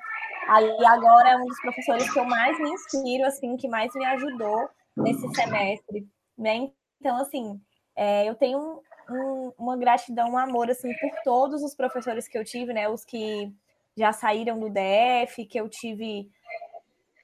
Aí 0.48 0.86
agora 0.86 1.30
é 1.30 1.38
um 1.38 1.46
dos 1.46 1.60
professores 1.62 2.12
que 2.12 2.20
eu 2.20 2.26
mais 2.26 2.58
me 2.60 2.70
inspiro, 2.70 3.26
assim, 3.26 3.58
que 3.58 3.68
mais 3.68 3.94
me 3.94 4.06
ajudou 4.06 4.70
nesse 4.96 5.28
semestre, 5.34 6.08
né? 6.38 6.70
Então, 7.00 7.18
assim, 7.18 7.60
é, 7.96 8.28
eu 8.28 8.36
tenho 8.36 8.82
um, 9.10 9.16
um, 9.16 9.54
uma 9.58 9.78
gratidão, 9.78 10.32
um 10.32 10.38
amor, 10.38 10.70
assim, 10.70 10.94
por 10.98 11.12
todos 11.24 11.64
os 11.64 11.76
professores 11.76 12.28
que 12.28 12.38
eu 12.38 12.44
tive, 12.44 12.74
né? 12.74 12.88
Os 12.88 13.04
que 13.04 13.52
já 13.96 14.12
saíram 14.12 14.60
do 14.60 14.70
DF, 14.70 15.46
que 15.46 15.60
eu 15.60 15.70
tive 15.70 16.30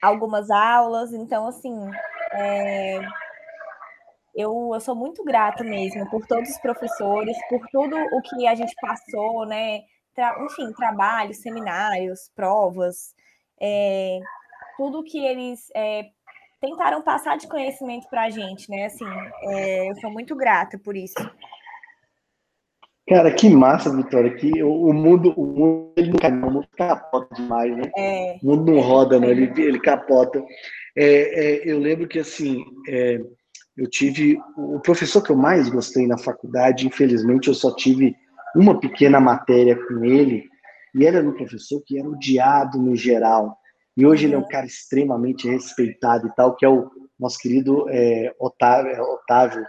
algumas 0.00 0.50
aulas. 0.50 1.12
Então, 1.12 1.46
assim, 1.46 1.74
é, 2.32 3.00
eu, 4.34 4.70
eu 4.72 4.80
sou 4.80 4.94
muito 4.94 5.24
grata 5.24 5.64
mesmo 5.64 6.08
por 6.10 6.26
todos 6.26 6.50
os 6.50 6.58
professores, 6.58 7.36
por 7.48 7.60
tudo 7.70 7.96
o 7.96 8.22
que 8.22 8.46
a 8.46 8.54
gente 8.54 8.74
passou, 8.80 9.46
né? 9.46 9.82
Tra 10.14 10.36
enfim, 10.44 10.72
trabalhos, 10.72 11.38
seminários, 11.38 12.30
provas, 12.34 13.14
é, 13.60 14.18
tudo 14.76 15.04
que 15.04 15.24
eles 15.24 15.68
é, 15.74 16.10
tentaram 16.60 17.02
passar 17.02 17.36
de 17.36 17.48
conhecimento 17.48 18.08
para 18.08 18.22
a 18.22 18.30
gente, 18.30 18.70
né? 18.70 18.86
Assim, 18.86 19.04
é, 19.42 19.90
eu 19.90 19.94
sou 19.96 20.10
muito 20.10 20.34
grata 20.36 20.78
por 20.78 20.96
isso. 20.96 21.14
Cara, 23.08 23.32
que 23.32 23.48
massa, 23.48 23.94
Vitória, 23.94 24.34
que 24.36 24.62
o, 24.62 24.92
mundo, 24.92 25.32
o 25.36 25.44
mundo, 25.44 25.92
ele 25.96 26.12
não 26.12 26.48
o 26.48 26.52
mundo 26.52 26.68
capota 26.76 27.34
demais, 27.34 27.76
né? 27.76 27.90
É, 27.96 28.38
o 28.42 28.46
mundo 28.46 28.70
não 28.70 28.78
é, 28.78 28.82
roda, 28.82 29.18
não, 29.18 29.28
ele, 29.28 29.50
ele 29.60 29.80
capota. 29.80 30.40
É, 30.96 31.04
é, 31.04 31.70
eu 31.70 31.78
lembro 31.78 32.06
que, 32.06 32.20
assim, 32.20 32.62
é, 32.88 33.20
eu 33.76 33.88
tive, 33.88 34.38
o 34.56 34.78
professor 34.80 35.22
que 35.22 35.30
eu 35.30 35.36
mais 35.36 35.68
gostei 35.68 36.06
na 36.06 36.18
faculdade, 36.18 36.86
infelizmente 36.86 37.48
eu 37.48 37.54
só 37.54 37.74
tive 37.74 38.14
uma 38.54 38.78
pequena 38.78 39.18
matéria 39.18 39.76
com 39.86 40.04
ele, 40.04 40.44
e 40.94 41.06
era 41.06 41.26
um 41.26 41.32
professor 41.32 41.82
que 41.84 41.98
era 41.98 42.08
odiado 42.08 42.78
no 42.78 42.94
geral, 42.94 43.56
e 43.96 44.06
hoje 44.06 44.26
ele 44.26 44.34
é 44.34 44.38
um 44.38 44.42
uhum. 44.42 44.48
cara 44.48 44.66
extremamente 44.66 45.48
respeitado 45.48 46.26
e 46.28 46.34
tal, 46.34 46.54
que 46.54 46.64
é 46.64 46.68
o 46.68 46.90
nosso 47.18 47.38
querido 47.38 47.86
é, 47.88 48.34
Otávio, 48.38 49.02
Otávio 49.02 49.64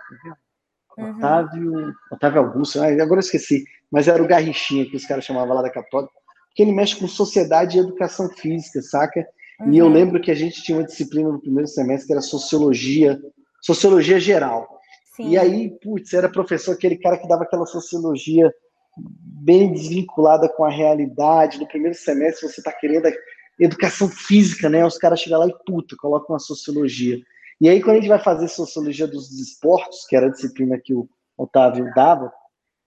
Uhum. 1.02 1.18
Otávio, 1.18 1.94
Otávio 2.12 2.42
Augusto, 2.42 2.80
agora 2.82 3.16
eu 3.16 3.20
esqueci, 3.20 3.64
mas 3.92 4.08
era 4.08 4.22
o 4.22 4.28
Garrichinha 4.28 4.86
que 4.86 4.96
os 4.96 5.06
caras 5.06 5.26
chamavam 5.26 5.56
lá 5.56 5.62
da 5.62 5.70
Católica, 5.70 6.14
que 6.56 6.62
ele 6.62 6.72
mexe 6.72 6.96
com 6.96 7.08
sociedade 7.08 7.78
e 7.78 7.82
educação 7.82 8.30
física, 8.30 8.82
saca? 8.82 9.26
Uhum. 9.60 9.72
E 9.72 9.78
eu 9.78 9.86
uhum. 9.86 9.92
lembro 9.92 10.22
que 10.22 10.32
a 10.32 10.36
gente 10.36 10.62
tinha 10.64 10.78
uma 10.78 10.84
disciplina 10.84 11.32
no 11.32 11.42
primeiro 11.42 11.68
semestre 11.68 12.08
que 12.08 12.14
era 12.14 12.22
sociologia, 12.22 13.20
sociologia 13.62 14.20
geral. 14.20 14.68
Sim. 15.16 15.30
E 15.30 15.38
aí, 15.38 15.70
putz, 15.82 16.14
era 16.14 16.30
professor, 16.30 16.74
aquele 16.74 16.98
cara 16.98 17.18
que 17.18 17.28
dava 17.28 17.44
aquela 17.44 17.66
sociologia 17.66 18.52
bem 18.98 19.72
desvinculada 19.72 20.50
com 20.50 20.64
a 20.64 20.70
realidade. 20.70 21.60
No 21.60 21.68
primeiro 21.68 21.98
semestre 21.98 22.48
você 22.48 22.60
está 22.60 22.72
querendo 22.72 23.12
educação 23.60 24.08
física, 24.08 24.70
né? 24.70 24.86
Os 24.86 24.98
caras 24.98 25.20
chegam 25.20 25.40
lá 25.40 25.48
e 25.48 25.56
puta, 25.66 25.96
colocam 25.98 26.34
uma 26.34 26.40
sociologia. 26.40 27.20
E 27.62 27.70
aí, 27.70 27.80
quando 27.80 27.98
a 27.98 28.00
gente 28.00 28.10
vai 28.10 28.18
fazer 28.18 28.48
Sociologia 28.48 29.08
dos 29.08 29.32
Esportes, 29.40 30.08
que 30.08 30.16
era 30.16 30.26
a 30.26 30.32
disciplina 30.32 30.82
que 30.84 30.96
o 30.96 31.08
Otávio 31.38 31.92
dava, 31.94 32.34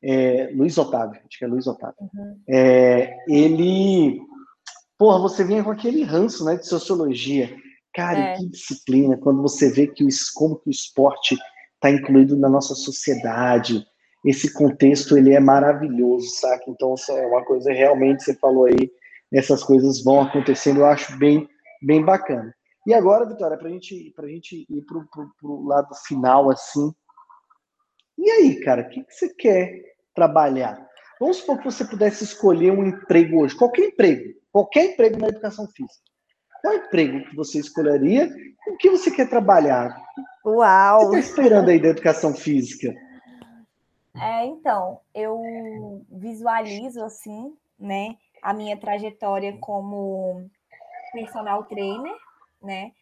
é, 0.02 0.50
Luiz 0.52 0.76
Otávio, 0.76 1.20
acho 1.20 1.38
que 1.38 1.44
é 1.44 1.48
Luiz 1.48 1.68
Otávio, 1.68 1.94
uhum. 2.00 2.40
é, 2.48 3.16
ele, 3.28 4.20
porra, 4.98 5.20
você 5.20 5.44
vinha 5.44 5.62
com 5.62 5.70
aquele 5.70 6.02
ranço, 6.02 6.44
né, 6.44 6.56
de 6.56 6.66
Sociologia. 6.66 7.56
Cara, 7.94 8.18
é. 8.18 8.34
que 8.34 8.48
disciplina, 8.48 9.16
quando 9.16 9.40
você 9.40 9.70
vê 9.70 9.86
que 9.86 10.02
o, 10.02 10.08
como 10.34 10.56
que 10.56 10.68
o 10.68 10.72
esporte 10.72 11.36
está 11.74 11.88
incluído 11.88 12.36
na 12.36 12.48
nossa 12.48 12.74
sociedade, 12.74 13.86
esse 14.26 14.52
contexto, 14.52 15.16
ele 15.16 15.34
é 15.34 15.40
maravilhoso, 15.40 16.26
saca? 16.30 16.64
Então, 16.66 16.96
é 17.10 17.26
uma 17.28 17.44
coisa, 17.44 17.72
realmente, 17.72 18.24
você 18.24 18.34
falou 18.34 18.64
aí, 18.64 18.90
essas 19.32 19.62
coisas 19.62 20.02
vão 20.02 20.22
acontecendo, 20.22 20.80
eu 20.80 20.86
acho 20.86 21.16
bem, 21.16 21.48
bem 21.80 22.04
bacana. 22.04 22.52
E 22.86 22.92
agora, 22.92 23.26
Vitória, 23.26 23.56
para 23.56 23.70
gente, 23.70 24.14
a 24.18 24.26
gente 24.26 24.66
ir 24.68 24.82
para 24.82 24.98
o 25.42 25.66
lado 25.66 25.94
final, 26.06 26.50
assim. 26.50 26.92
E 28.18 28.30
aí, 28.30 28.60
cara, 28.60 28.82
o 28.82 28.88
que, 28.88 29.02
que 29.02 29.14
você 29.14 29.28
quer 29.34 29.96
trabalhar? 30.14 30.86
Vamos 31.18 31.38
supor 31.38 31.58
que 31.58 31.64
você 31.64 31.84
pudesse 31.84 32.24
escolher 32.24 32.70
um 32.70 32.84
emprego 32.84 33.42
hoje, 33.42 33.56
qualquer 33.56 33.86
emprego, 33.86 34.34
qualquer 34.52 34.92
emprego 34.92 35.18
na 35.18 35.28
educação 35.28 35.66
física. 35.68 36.04
Qual 36.62 36.74
emprego 36.74 37.24
que 37.28 37.36
você 37.36 37.58
escolheria? 37.58 38.30
O 38.68 38.76
que 38.76 38.90
você 38.90 39.10
quer 39.10 39.28
trabalhar? 39.28 39.96
Uau! 40.44 40.96
O 40.96 41.10
que 41.10 41.16
você 41.16 41.18
está 41.20 41.30
esperando 41.30 41.68
aí 41.70 41.80
da 41.80 41.88
educação 41.88 42.34
física? 42.34 42.94
É, 44.16 44.46
então, 44.46 45.00
eu 45.14 46.04
visualizo 46.10 47.02
assim, 47.02 47.54
né, 47.78 48.16
a 48.42 48.52
minha 48.54 48.76
trajetória 48.76 49.56
como 49.60 50.48
personal 51.12 51.64
trainer, 51.64 52.14
né? 52.64 52.92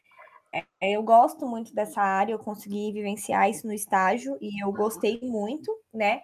É, 0.53 0.93
eu 0.95 1.03
gosto 1.03 1.47
muito 1.47 1.75
dessa 1.75 2.03
área, 2.03 2.33
eu 2.33 2.39
consegui 2.39 2.93
vivenciar 2.93 3.49
isso 3.49 3.67
no 3.67 3.73
estágio 3.73 4.37
e 4.41 4.63
eu 4.63 4.73
gostei 4.73 5.21
muito, 5.23 5.73
né? 5.93 6.21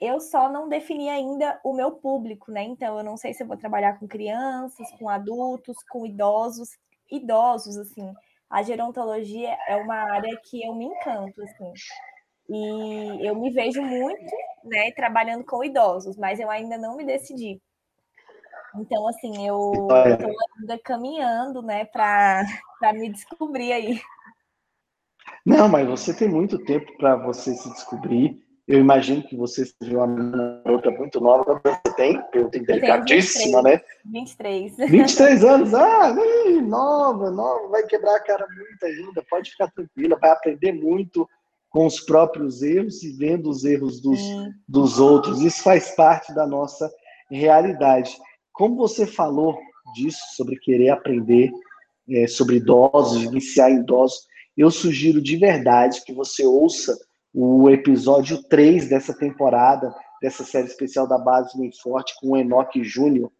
Eu 0.00 0.20
só 0.20 0.50
não 0.50 0.68
defini 0.68 1.08
ainda 1.08 1.60
o 1.64 1.72
meu 1.72 1.92
público, 1.92 2.50
né? 2.52 2.62
Então 2.64 2.98
eu 2.98 3.04
não 3.04 3.16
sei 3.16 3.32
se 3.34 3.42
eu 3.42 3.46
vou 3.46 3.56
trabalhar 3.56 3.98
com 3.98 4.08
crianças, 4.08 4.90
com 4.98 5.08
adultos, 5.08 5.76
com 5.90 6.06
idosos, 6.06 6.70
idosos 7.10 7.76
assim. 7.78 8.12
A 8.50 8.62
gerontologia 8.62 9.56
é 9.68 9.76
uma 9.76 9.96
área 9.96 10.36
que 10.44 10.64
eu 10.64 10.74
me 10.74 10.86
encanto, 10.86 11.42
assim. 11.42 11.72
E 12.48 13.26
eu 13.26 13.34
me 13.34 13.50
vejo 13.50 13.82
muito, 13.82 14.36
né, 14.64 14.90
trabalhando 14.92 15.44
com 15.44 15.64
idosos, 15.64 16.16
mas 16.16 16.38
eu 16.40 16.50
ainda 16.50 16.76
não 16.78 16.96
me 16.96 17.04
decidi. 17.04 17.60
Então, 18.76 19.06
assim, 19.08 19.46
eu 19.46 19.72
estou 19.72 20.30
ainda 20.58 20.78
caminhando, 20.82 21.62
né, 21.62 21.84
para 21.84 22.44
me 22.92 23.10
descobrir 23.10 23.72
aí. 23.72 24.00
Não, 25.44 25.68
mas 25.68 25.86
você 25.86 26.14
tem 26.14 26.28
muito 26.28 26.58
tempo 26.64 26.96
para 26.96 27.16
você 27.16 27.54
se 27.54 27.70
descobrir. 27.70 28.42
Eu 28.66 28.80
imagino 28.80 29.22
que 29.22 29.36
você 29.36 29.66
seja 29.66 30.02
uma 30.02 30.62
outra 30.64 30.90
muito 30.90 31.20
nova. 31.20 31.60
Você 31.62 31.94
tem? 31.96 32.22
Eu 32.32 32.48
tenho 32.48 32.64
delicadíssima, 32.64 33.60
né? 33.60 33.80
23. 34.06 34.76
23 34.88 35.44
anos? 35.44 35.74
Ah, 35.74 36.14
nova, 36.62 37.30
nova. 37.30 37.68
Vai 37.68 37.82
quebrar 37.82 38.16
a 38.16 38.20
cara 38.20 38.46
muito 38.48 38.86
ainda. 38.86 39.22
Pode 39.28 39.50
ficar 39.50 39.70
tranquila. 39.70 40.18
Vai 40.18 40.30
aprender 40.30 40.72
muito 40.72 41.28
com 41.68 41.84
os 41.84 42.00
próprios 42.00 42.62
erros 42.62 43.02
e 43.02 43.12
vendo 43.12 43.50
os 43.50 43.64
erros 43.64 44.00
dos, 44.00 44.20
dos 44.66 44.98
outros. 44.98 45.42
Isso 45.42 45.62
faz 45.62 45.94
parte 45.94 46.34
da 46.34 46.46
nossa 46.46 46.90
realidade. 47.30 48.16
Como 48.54 48.76
você 48.76 49.04
falou 49.04 49.58
disso, 49.94 50.20
sobre 50.36 50.56
querer 50.56 50.90
aprender 50.90 51.50
é, 52.08 52.26
sobre 52.28 52.56
idosos, 52.56 53.24
iniciar 53.24 53.70
em 53.70 53.80
idosos, 53.80 54.26
eu 54.56 54.70
sugiro 54.70 55.20
de 55.20 55.36
verdade 55.36 56.02
que 56.04 56.12
você 56.12 56.46
ouça 56.46 56.96
o 57.32 57.68
episódio 57.68 58.40
3 58.44 58.88
dessa 58.88 59.12
temporada, 59.12 59.92
dessa 60.22 60.44
série 60.44 60.68
especial 60.68 61.08
da 61.08 61.18
Base 61.18 61.58
Bem 61.58 61.72
Forte, 61.82 62.14
com 62.20 62.30
o 62.30 62.36
Enoque 62.36 62.84
Júnior, 62.84 63.32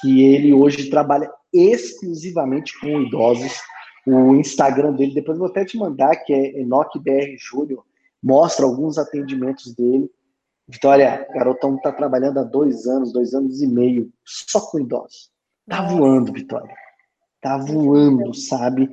que 0.00 0.22
ele 0.22 0.52
hoje 0.52 0.88
trabalha 0.88 1.28
exclusivamente 1.52 2.78
com 2.78 3.02
idosos. 3.02 3.60
O 4.06 4.36
Instagram 4.36 4.92
dele, 4.94 5.12
depois 5.12 5.38
vou 5.38 5.48
até 5.48 5.64
te 5.64 5.76
mandar, 5.76 6.14
que 6.16 6.32
é 6.32 6.60
Enoque 6.60 7.00
BR 7.00 7.36
Júnior, 7.36 7.84
mostra 8.22 8.64
alguns 8.64 8.96
atendimentos 8.96 9.74
dele. 9.74 10.08
Vitória, 10.72 11.26
garotão 11.34 11.76
está 11.76 11.92
trabalhando 11.92 12.38
há 12.38 12.42
dois 12.42 12.86
anos, 12.86 13.12
dois 13.12 13.34
anos 13.34 13.60
e 13.60 13.66
meio, 13.66 14.10
só 14.24 14.58
com 14.58 14.80
idosos. 14.80 15.30
Tá 15.68 15.82
voando, 15.82 16.32
Vitória. 16.32 16.74
Tá 17.42 17.58
voando, 17.58 18.32
sabe? 18.32 18.88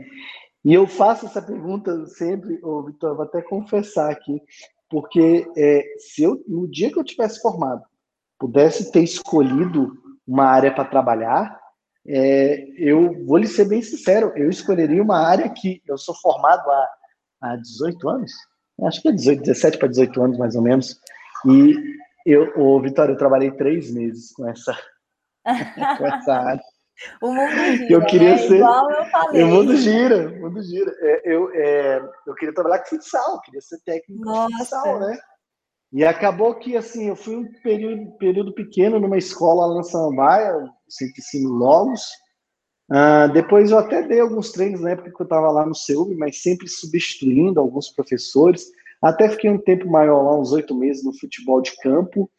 E 0.65 0.73
eu 0.73 0.85
faço 0.85 1.25
essa 1.25 1.41
pergunta 1.41 2.05
sempre, 2.07 2.59
ô, 2.61 2.83
Vitória, 2.83 3.15
vou 3.15 3.23
até 3.23 3.41
confessar 3.41 4.11
aqui, 4.11 4.41
porque 4.89 5.47
é, 5.55 5.85
se 5.99 6.21
eu, 6.21 6.43
no 6.45 6.69
dia 6.69 6.91
que 6.91 6.99
eu 6.99 7.03
tivesse 7.03 7.41
formado, 7.41 7.83
pudesse 8.37 8.91
ter 8.91 9.01
escolhido 9.01 9.93
uma 10.27 10.47
área 10.47 10.73
para 10.73 10.83
trabalhar, 10.83 11.57
é, 12.05 12.67
eu 12.77 13.25
vou 13.25 13.37
lhe 13.37 13.47
ser 13.47 13.65
bem 13.69 13.81
sincero, 13.81 14.33
eu 14.35 14.49
escolheria 14.49 15.01
uma 15.01 15.25
área 15.25 15.49
que 15.49 15.81
eu 15.87 15.97
sou 15.97 16.15
formado 16.15 16.69
há, 16.69 16.89
há 17.39 17.55
18 17.55 18.09
anos, 18.09 18.31
acho 18.83 19.01
que 19.01 19.07
é 19.07 19.11
18, 19.13 19.43
17 19.43 19.77
para 19.77 19.87
18 19.87 20.21
anos 20.21 20.37
mais 20.37 20.55
ou 20.55 20.61
menos, 20.61 20.99
e 21.45 21.75
eu, 22.25 22.51
ô, 22.57 22.79
Vitória, 22.81 23.13
eu 23.13 23.17
trabalhei 23.17 23.51
três 23.51 23.91
meses 23.91 24.31
com 24.31 24.47
essa, 24.47 24.77
com 25.97 26.07
essa 26.07 26.33
área. 26.33 26.63
O 27.21 27.33
mundo 27.33 27.55
gira, 27.55 27.93
eu 27.93 28.05
queria 28.05 28.31
né? 28.31 28.37
ser, 28.37 28.55
Igual 28.57 28.91
eu 28.91 29.05
falei. 29.05 29.43
O 29.43 29.47
mundo 29.47 29.77
gira, 29.77 30.29
o 30.29 30.41
mundo 30.41 30.61
gira. 30.61 30.91
É, 30.99 31.33
eu, 31.33 31.49
é, 31.53 32.09
eu 32.27 32.35
queria 32.35 32.53
trabalhar 32.53 32.79
com 32.79 32.89
futsal, 32.89 33.39
queria 33.41 33.61
ser 33.61 33.79
técnico 33.85 34.23
Nossa. 34.23 34.47
de 34.47 34.57
futsal, 34.57 34.99
né? 34.99 35.17
E 35.93 36.05
acabou 36.05 36.55
que, 36.55 36.75
assim, 36.75 37.07
eu 37.07 37.15
fui 37.15 37.35
um 37.35 37.51
período, 37.63 38.11
período 38.17 38.53
pequeno 38.53 38.99
numa 38.99 39.17
escola 39.17 39.65
lá 39.65 39.75
na 39.75 39.83
Samambaia, 39.83 40.69
centro 40.87 41.15
ensino 41.17 41.49
Logos, 41.49 42.01
Uh, 42.91 43.31
depois 43.31 43.69
eu 43.69 43.77
até 43.77 44.01
dei 44.01 44.19
alguns 44.19 44.51
treinos 44.51 44.81
na 44.81 44.91
época 44.91 45.11
que 45.11 45.21
eu 45.21 45.23
estava 45.23 45.51
lá 45.51 45.63
no 45.63 45.75
CEUB, 45.75 46.15
mas 46.15 46.41
sempre 46.41 46.67
substituindo 46.67 47.59
alguns 47.59 47.89
professores. 47.89 48.65
Até 49.01 49.29
fiquei 49.29 49.49
um 49.49 49.57
tempo 49.57 49.89
maior 49.89 50.21
lá, 50.23 50.39
uns 50.39 50.51
oito 50.51 50.75
meses, 50.75 51.03
no 51.03 51.17
futebol 51.17 51.61
de 51.61 51.75
campo. 51.77 52.29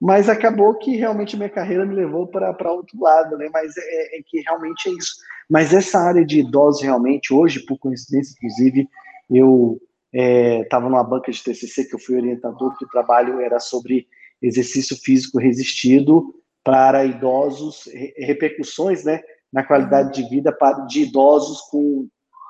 Mas 0.00 0.28
acabou 0.28 0.74
que 0.74 0.94
realmente 0.96 1.36
minha 1.36 1.48
carreira 1.48 1.84
me 1.84 1.94
levou 1.94 2.26
para 2.26 2.72
outro 2.72 3.00
lado, 3.00 3.36
né? 3.36 3.48
Mas 3.52 3.76
é, 3.76 4.18
é, 4.18 4.22
que 4.24 4.40
realmente 4.40 4.88
é 4.88 4.92
isso. 4.92 5.14
Mas 5.48 5.72
essa 5.72 5.98
área 5.98 6.24
de 6.24 6.40
idosos, 6.40 6.82
realmente, 6.82 7.32
hoje, 7.32 7.64
por 7.64 7.78
coincidência, 7.78 8.34
inclusive, 8.36 8.88
eu 9.30 9.80
estava 10.12 10.86
é, 10.86 10.88
numa 10.88 11.02
banca 11.02 11.32
de 11.32 11.42
TCC 11.42 11.86
que 11.86 11.94
eu 11.94 11.98
fui 11.98 12.16
orientador, 12.16 12.76
que 12.76 12.84
o 12.84 12.88
trabalho 12.88 13.40
era 13.40 13.58
sobre 13.58 14.06
exercício 14.40 14.96
físico 14.96 15.38
resistido 15.38 16.34
para 16.62 17.04
idosos, 17.04 17.88
repercussões, 18.18 19.02
né? 19.04 19.22
Na 19.52 19.64
qualidade 19.64 20.20
de 20.20 20.28
vida 20.28 20.54
de 20.88 21.02
idosos 21.02 21.62
com, 21.70 22.06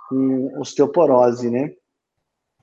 com 0.09 0.59
osteoporose, 0.59 1.49
né? 1.49 1.71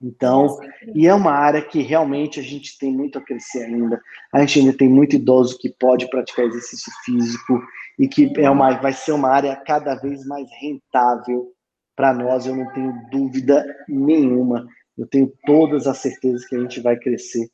Então, 0.03 0.59
e 0.93 1.07
é 1.07 1.13
uma 1.13 1.31
área 1.31 1.61
que 1.61 1.81
realmente 1.81 2.37
a 2.37 2.43
gente 2.43 2.77
tem 2.77 2.91
muito 2.91 3.17
a 3.17 3.21
crescer 3.21 3.63
ainda. 3.63 4.01
A 4.33 4.41
gente 4.41 4.59
ainda 4.59 4.77
tem 4.77 4.89
muito 4.89 5.15
idoso 5.15 5.57
que 5.57 5.69
pode 5.69 6.09
praticar 6.09 6.45
exercício 6.45 6.91
físico 7.05 7.61
e 7.97 8.05
que 8.05 8.33
é 8.37 8.49
uma, 8.49 8.81
vai 8.81 8.91
ser 8.91 9.13
uma 9.13 9.29
área 9.29 9.55
cada 9.55 9.95
vez 9.95 10.25
mais 10.25 10.45
rentável 10.59 11.53
para 11.95 12.13
nós, 12.13 12.45
eu 12.45 12.55
não 12.55 12.71
tenho 12.73 12.93
dúvida 13.09 13.65
nenhuma. 13.87 14.67
Eu 14.97 15.07
tenho 15.07 15.31
todas 15.45 15.87
as 15.87 15.99
certezas 15.99 16.45
que 16.45 16.55
a 16.55 16.59
gente 16.59 16.81
vai 16.81 16.97
crescer 16.97 17.49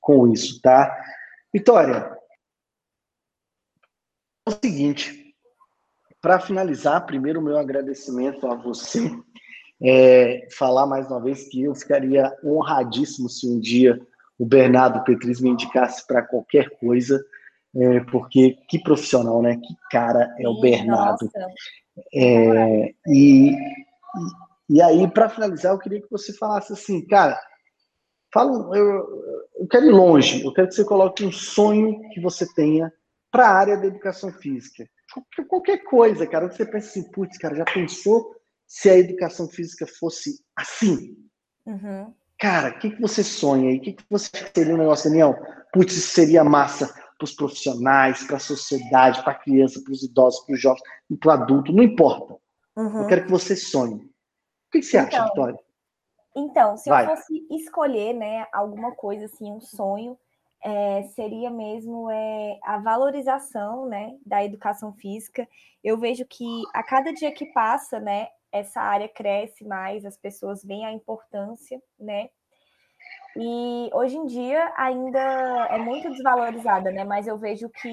com 0.00 0.26
isso, 0.32 0.60
tá? 0.60 0.92
Vitória, 1.52 2.10
é 4.46 4.50
o 4.50 4.52
seguinte, 4.52 5.34
para 6.20 6.40
finalizar, 6.40 7.06
primeiro 7.06 7.38
o 7.38 7.42
meu 7.42 7.58
agradecimento 7.58 8.46
a 8.46 8.56
você 8.56 9.00
é, 9.82 10.46
falar 10.56 10.86
mais 10.86 11.08
uma 11.08 11.20
vez 11.20 11.48
que 11.48 11.62
eu 11.62 11.74
ficaria 11.74 12.32
honradíssimo 12.44 13.28
se 13.28 13.48
um 13.48 13.58
dia 13.58 14.00
o 14.38 14.46
Bernardo 14.46 15.02
Petris 15.04 15.40
me 15.40 15.50
indicasse 15.50 16.06
para 16.06 16.22
qualquer 16.22 16.70
coisa, 16.78 17.24
é, 17.74 18.00
porque 18.00 18.56
que 18.68 18.78
profissional, 18.78 19.42
né? 19.42 19.56
Que 19.56 19.74
cara 19.90 20.34
é 20.38 20.48
o 20.48 20.60
Bernardo. 20.60 21.28
É, 22.14 22.94
e, 23.06 23.56
e 24.68 24.82
aí, 24.82 25.08
para 25.08 25.28
finalizar, 25.28 25.72
eu 25.72 25.78
queria 25.78 26.00
que 26.00 26.10
você 26.10 26.32
falasse 26.32 26.72
assim, 26.72 27.06
cara, 27.06 27.38
fala, 28.32 28.76
eu, 28.76 29.24
eu 29.60 29.66
quero 29.68 29.86
ir 29.86 29.92
longe, 29.92 30.44
eu 30.44 30.52
quero 30.52 30.68
que 30.68 30.74
você 30.74 30.84
coloque 30.84 31.24
um 31.24 31.32
sonho 31.32 32.00
que 32.10 32.20
você 32.20 32.46
tenha 32.54 32.92
para 33.30 33.46
a 33.46 33.54
área 33.54 33.76
da 33.76 33.86
educação 33.86 34.32
física. 34.32 34.84
Qualquer 35.48 35.84
coisa, 35.84 36.26
cara, 36.26 36.48
que 36.48 36.56
você 36.56 36.66
pense 36.66 36.88
assim, 36.88 37.10
putz, 37.10 37.36
cara, 37.38 37.54
já 37.54 37.64
pensou 37.64 38.34
se 38.72 38.88
a 38.88 38.96
educação 38.96 39.46
física 39.48 39.86
fosse 39.86 40.42
assim? 40.56 41.14
Uhum. 41.66 42.10
Cara, 42.38 42.70
o 42.70 42.78
que, 42.78 42.90
que 42.92 43.02
você 43.02 43.22
sonha 43.22 43.68
aí? 43.68 43.76
O 43.76 43.80
que, 43.82 43.92
que 43.92 44.04
você 44.08 44.30
seria 44.56 44.74
um 44.74 44.78
negócio, 44.78 45.10
Daniel? 45.10 45.36
Putz, 45.74 45.94
isso 45.94 46.14
seria 46.14 46.42
massa 46.42 46.86
para 47.18 47.24
os 47.24 47.34
profissionais, 47.34 48.24
para 48.24 48.38
a 48.38 48.40
sociedade, 48.40 49.22
para 49.22 49.32
a 49.32 49.38
criança, 49.38 49.78
para 49.84 49.92
os 49.92 50.02
idosos, 50.02 50.40
para 50.46 50.54
os 50.54 50.60
jovens, 50.60 50.82
para 51.20 51.28
o 51.28 51.32
adulto, 51.32 51.70
não 51.70 51.82
importa. 51.82 52.34
Uhum. 52.74 53.02
Eu 53.02 53.06
quero 53.08 53.24
que 53.26 53.30
você 53.30 53.54
sonhe. 53.54 53.96
O 53.96 54.70
que, 54.72 54.80
que 54.80 54.82
você 54.84 54.98
então, 54.98 55.20
acha, 55.20 55.24
Vitória? 55.26 55.58
Então, 56.34 56.76
se 56.78 56.88
Vai. 56.88 57.04
eu 57.04 57.10
fosse 57.10 57.46
escolher 57.50 58.14
né, 58.14 58.46
alguma 58.54 58.92
coisa, 58.92 59.26
assim, 59.26 59.52
um 59.52 59.60
sonho, 59.60 60.18
é, 60.64 61.02
seria 61.14 61.50
mesmo 61.50 62.10
é, 62.10 62.58
a 62.62 62.78
valorização 62.78 63.84
né, 63.86 64.16
da 64.24 64.42
educação 64.42 64.94
física. 64.94 65.46
Eu 65.84 65.98
vejo 65.98 66.24
que 66.24 66.62
a 66.72 66.82
cada 66.82 67.12
dia 67.12 67.30
que 67.32 67.44
passa, 67.52 68.00
né, 68.00 68.28
essa 68.52 68.80
área 68.80 69.08
cresce 69.08 69.64
mais, 69.64 70.04
as 70.04 70.16
pessoas 70.16 70.62
veem 70.62 70.84
a 70.84 70.92
importância, 70.92 71.82
né? 71.98 72.28
E 73.36 73.90
hoje 73.94 74.16
em 74.16 74.26
dia 74.26 74.72
ainda 74.76 75.18
é 75.70 75.78
muito 75.78 76.10
desvalorizada, 76.10 76.92
né? 76.92 77.02
Mas 77.02 77.26
eu 77.26 77.38
vejo 77.38 77.70
que 77.70 77.90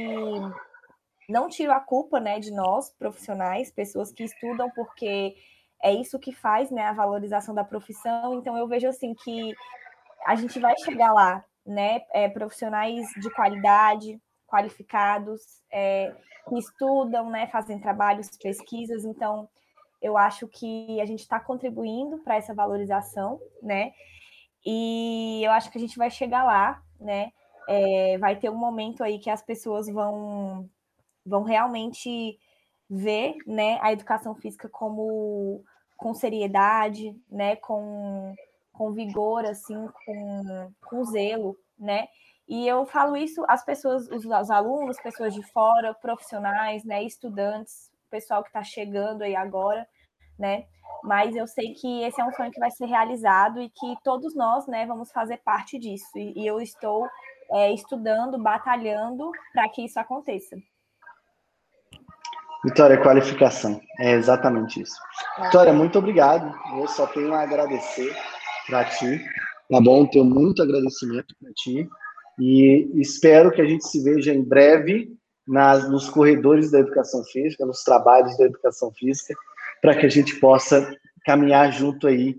não 1.30 1.48
tiro 1.48 1.72
a 1.72 1.80
culpa, 1.80 2.20
né, 2.20 2.40
de 2.40 2.52
nós 2.52 2.92
profissionais, 2.92 3.72
pessoas 3.72 4.12
que 4.12 4.24
estudam 4.24 4.70
porque 4.72 5.36
é 5.82 5.94
isso 5.94 6.20
que 6.20 6.34
faz, 6.34 6.72
né, 6.72 6.84
a 6.84 6.94
valorização 6.94 7.56
da 7.56 7.64
profissão. 7.64 8.40
Então 8.40 8.58
eu 8.58 8.68
vejo 8.68 8.88
assim 8.88 9.14
que 9.14 9.54
a 10.26 10.36
gente 10.36 10.60
vai 10.60 10.76
chegar 10.80 11.14
lá, 11.14 11.44
né, 11.66 12.02
é, 12.12 12.28
profissionais 12.28 13.08
de 13.22 13.30
qualidade, 13.32 14.20
qualificados, 14.48 15.42
é, 15.72 16.14
que 16.50 16.58
estudam, 16.58 17.30
né, 17.30 17.48
fazem 17.48 17.80
trabalhos, 17.80 18.30
pesquisas. 18.42 19.06
Então 19.06 19.48
eu 20.02 20.18
acho 20.18 20.48
que 20.48 21.00
a 21.02 21.06
gente 21.06 21.20
está 21.22 21.40
contribuindo 21.40 22.20
para 22.20 22.36
essa 22.36 22.54
valorização, 22.54 23.40
né? 23.62 23.92
E 24.66 25.42
eu 25.44 25.52
acho 25.52 25.72
que 25.72 25.78
a 25.78 25.82
gente 25.82 25.98
vai 25.98 26.10
chegar 26.10 26.44
lá, 26.44 26.82
né? 27.00 27.32
É, 27.68 28.18
vai 28.18 28.36
ter 28.36 28.50
um 28.50 28.58
momento 28.58 29.04
aí 29.04 29.20
que 29.20 29.30
as 29.30 29.42
pessoas 29.42 29.88
vão, 29.88 30.70
vão 31.26 31.44
realmente 31.44 32.40
ver 32.90 33.36
né, 33.46 33.78
a 33.82 33.94
educação 33.94 34.34
física 34.34 34.68
como 34.68 35.64
com 35.96 36.14
seriedade, 36.14 37.16
né, 37.30 37.58
com, 37.58 38.34
com 38.72 38.92
vigor, 38.92 39.46
assim, 39.46 39.88
com, 40.06 40.74
com 40.82 41.04
zelo, 41.04 41.58
né? 41.78 42.08
E 42.48 42.68
eu 42.68 42.86
falo 42.86 43.16
isso 43.16 43.46
às 43.48 43.64
pessoas, 43.64 44.08
os, 44.10 44.26
os 44.26 44.50
alunos, 44.50 45.00
pessoas 45.00 45.34
de 45.36 45.44
fora, 45.44 45.94
profissionais, 45.94 46.84
né, 46.84 47.04
estudantes, 47.04 47.89
pessoal 48.10 48.42
que 48.42 48.50
está 48.50 48.64
chegando 48.64 49.22
aí 49.22 49.36
agora, 49.36 49.88
né? 50.38 50.66
Mas 51.04 51.36
eu 51.36 51.48
sei 51.48 51.74
que 51.74 52.04
esse 52.04 52.20
é 52.20 52.26
um 52.26 52.32
sonho 52.34 52.52
que 52.52 52.60
vai 52.60 52.72
ser 52.72 52.86
realizado 52.86 53.62
e 53.62 53.70
que 53.70 53.96
todos 54.04 54.36
nós, 54.36 54.68
né, 54.68 54.86
vamos 54.86 55.12
fazer 55.12 55.38
parte 55.38 55.80
disso. 55.80 56.18
E, 56.18 56.42
e 56.42 56.48
eu 56.48 56.60
estou 56.60 57.08
é, 57.52 57.72
estudando, 57.72 58.38
batalhando 58.38 59.32
para 59.54 59.70
que 59.70 59.86
isso 59.86 60.00
aconteça. 60.00 60.58
Vitória, 62.64 63.02
qualificação. 63.02 63.80
É 64.00 64.12
exatamente 64.12 64.82
isso. 64.82 64.96
É. 65.38 65.44
Vitória, 65.46 65.72
muito 65.72 65.98
obrigado. 65.98 66.54
Eu 66.78 66.88
só 66.88 67.08
tenho 67.08 67.34
a 67.34 67.42
agradecer 67.42 68.14
para 68.68 68.84
ti. 68.86 69.24
Tá 69.70 69.80
bom? 69.80 70.06
Tenho 70.06 70.26
muito 70.26 70.62
agradecimento 70.62 71.34
para 71.42 71.54
ti. 71.54 71.88
E 72.40 72.90
espero 72.96 73.52
que 73.52 73.62
a 73.62 73.66
gente 73.66 73.88
se 73.88 74.04
veja 74.04 74.34
em 74.34 74.44
breve 74.44 75.18
nas, 75.50 75.90
nos 75.90 76.08
corredores 76.08 76.70
da 76.70 76.80
educação 76.80 77.24
física, 77.24 77.66
nos 77.66 77.84
trabalhos 77.84 78.38
da 78.38 78.46
educação 78.46 78.92
física, 78.92 79.34
para 79.82 79.96
que 79.96 80.06
a 80.06 80.10
gente 80.10 80.40
possa 80.40 80.96
caminhar 81.26 81.72
junto 81.74 82.08
aí. 82.08 82.38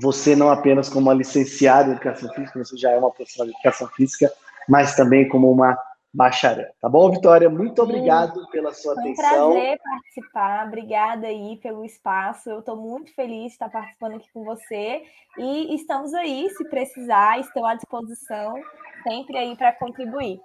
Você 0.00 0.34
não 0.34 0.50
apenas 0.50 0.88
como 0.88 1.06
uma 1.06 1.14
licenciada 1.14 1.88
em 1.88 1.92
educação 1.92 2.28
física, 2.34 2.58
você 2.64 2.76
já 2.76 2.90
é 2.90 2.98
uma 2.98 3.12
profissional 3.12 3.46
de 3.46 3.56
educação 3.56 3.86
física, 3.88 4.32
mas 4.68 4.96
também 4.96 5.28
como 5.28 5.50
uma 5.50 5.78
bacharel. 6.12 6.72
Tá 6.80 6.88
bom, 6.88 7.12
Vitória? 7.12 7.48
Muito 7.48 7.80
obrigado 7.80 8.44
pela 8.50 8.74
sua 8.74 8.94
atenção. 8.94 9.24
Foi 9.24 9.38
um 9.38 9.52
prazer 9.52 9.78
participar. 9.78 10.66
Obrigada 10.66 11.26
aí 11.28 11.58
pelo 11.62 11.84
espaço. 11.84 12.50
Eu 12.50 12.58
estou 12.58 12.76
muito 12.76 13.14
feliz 13.14 13.46
de 13.46 13.52
estar 13.52 13.68
participando 13.68 14.16
aqui 14.16 14.28
com 14.32 14.44
você. 14.44 15.02
E 15.38 15.74
estamos 15.76 16.12
aí, 16.12 16.50
se 16.50 16.64
precisar, 16.68 17.38
estou 17.38 17.64
à 17.64 17.74
disposição, 17.74 18.54
sempre 19.04 19.36
aí 19.38 19.56
para 19.56 19.72
contribuir. 19.72 20.40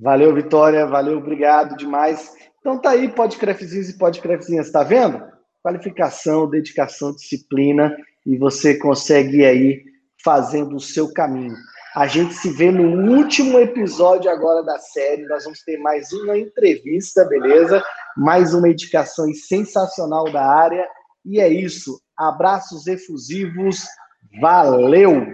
Valeu, 0.00 0.34
Vitória. 0.34 0.86
Valeu, 0.86 1.18
obrigado 1.18 1.76
demais. 1.76 2.32
Então 2.58 2.80
tá 2.80 2.90
aí, 2.90 3.08
podcrefzinhos 3.08 3.90
e 3.90 3.98
podcrefzinhas, 3.98 4.70
tá 4.70 4.82
vendo? 4.82 5.22
Qualificação, 5.62 6.48
dedicação, 6.48 7.14
disciplina, 7.14 7.94
e 8.24 8.38
você 8.38 8.78
consegue 8.78 9.38
ir 9.38 9.44
aí 9.44 9.84
fazendo 10.24 10.76
o 10.76 10.80
seu 10.80 11.12
caminho. 11.12 11.54
A 11.94 12.06
gente 12.06 12.32
se 12.34 12.50
vê 12.50 12.70
no 12.70 13.12
último 13.14 13.58
episódio 13.58 14.30
agora 14.30 14.62
da 14.62 14.78
série. 14.78 15.26
Nós 15.26 15.44
vamos 15.44 15.60
ter 15.64 15.76
mais 15.78 16.12
uma 16.12 16.38
entrevista, 16.38 17.24
beleza? 17.24 17.82
Mais 18.16 18.54
uma 18.54 18.68
indicação 18.68 19.26
sensacional 19.34 20.30
da 20.32 20.46
área. 20.46 20.86
E 21.26 21.40
é 21.40 21.48
isso. 21.48 22.00
Abraços 22.16 22.86
efusivos. 22.86 23.84
Valeu! 24.40 25.26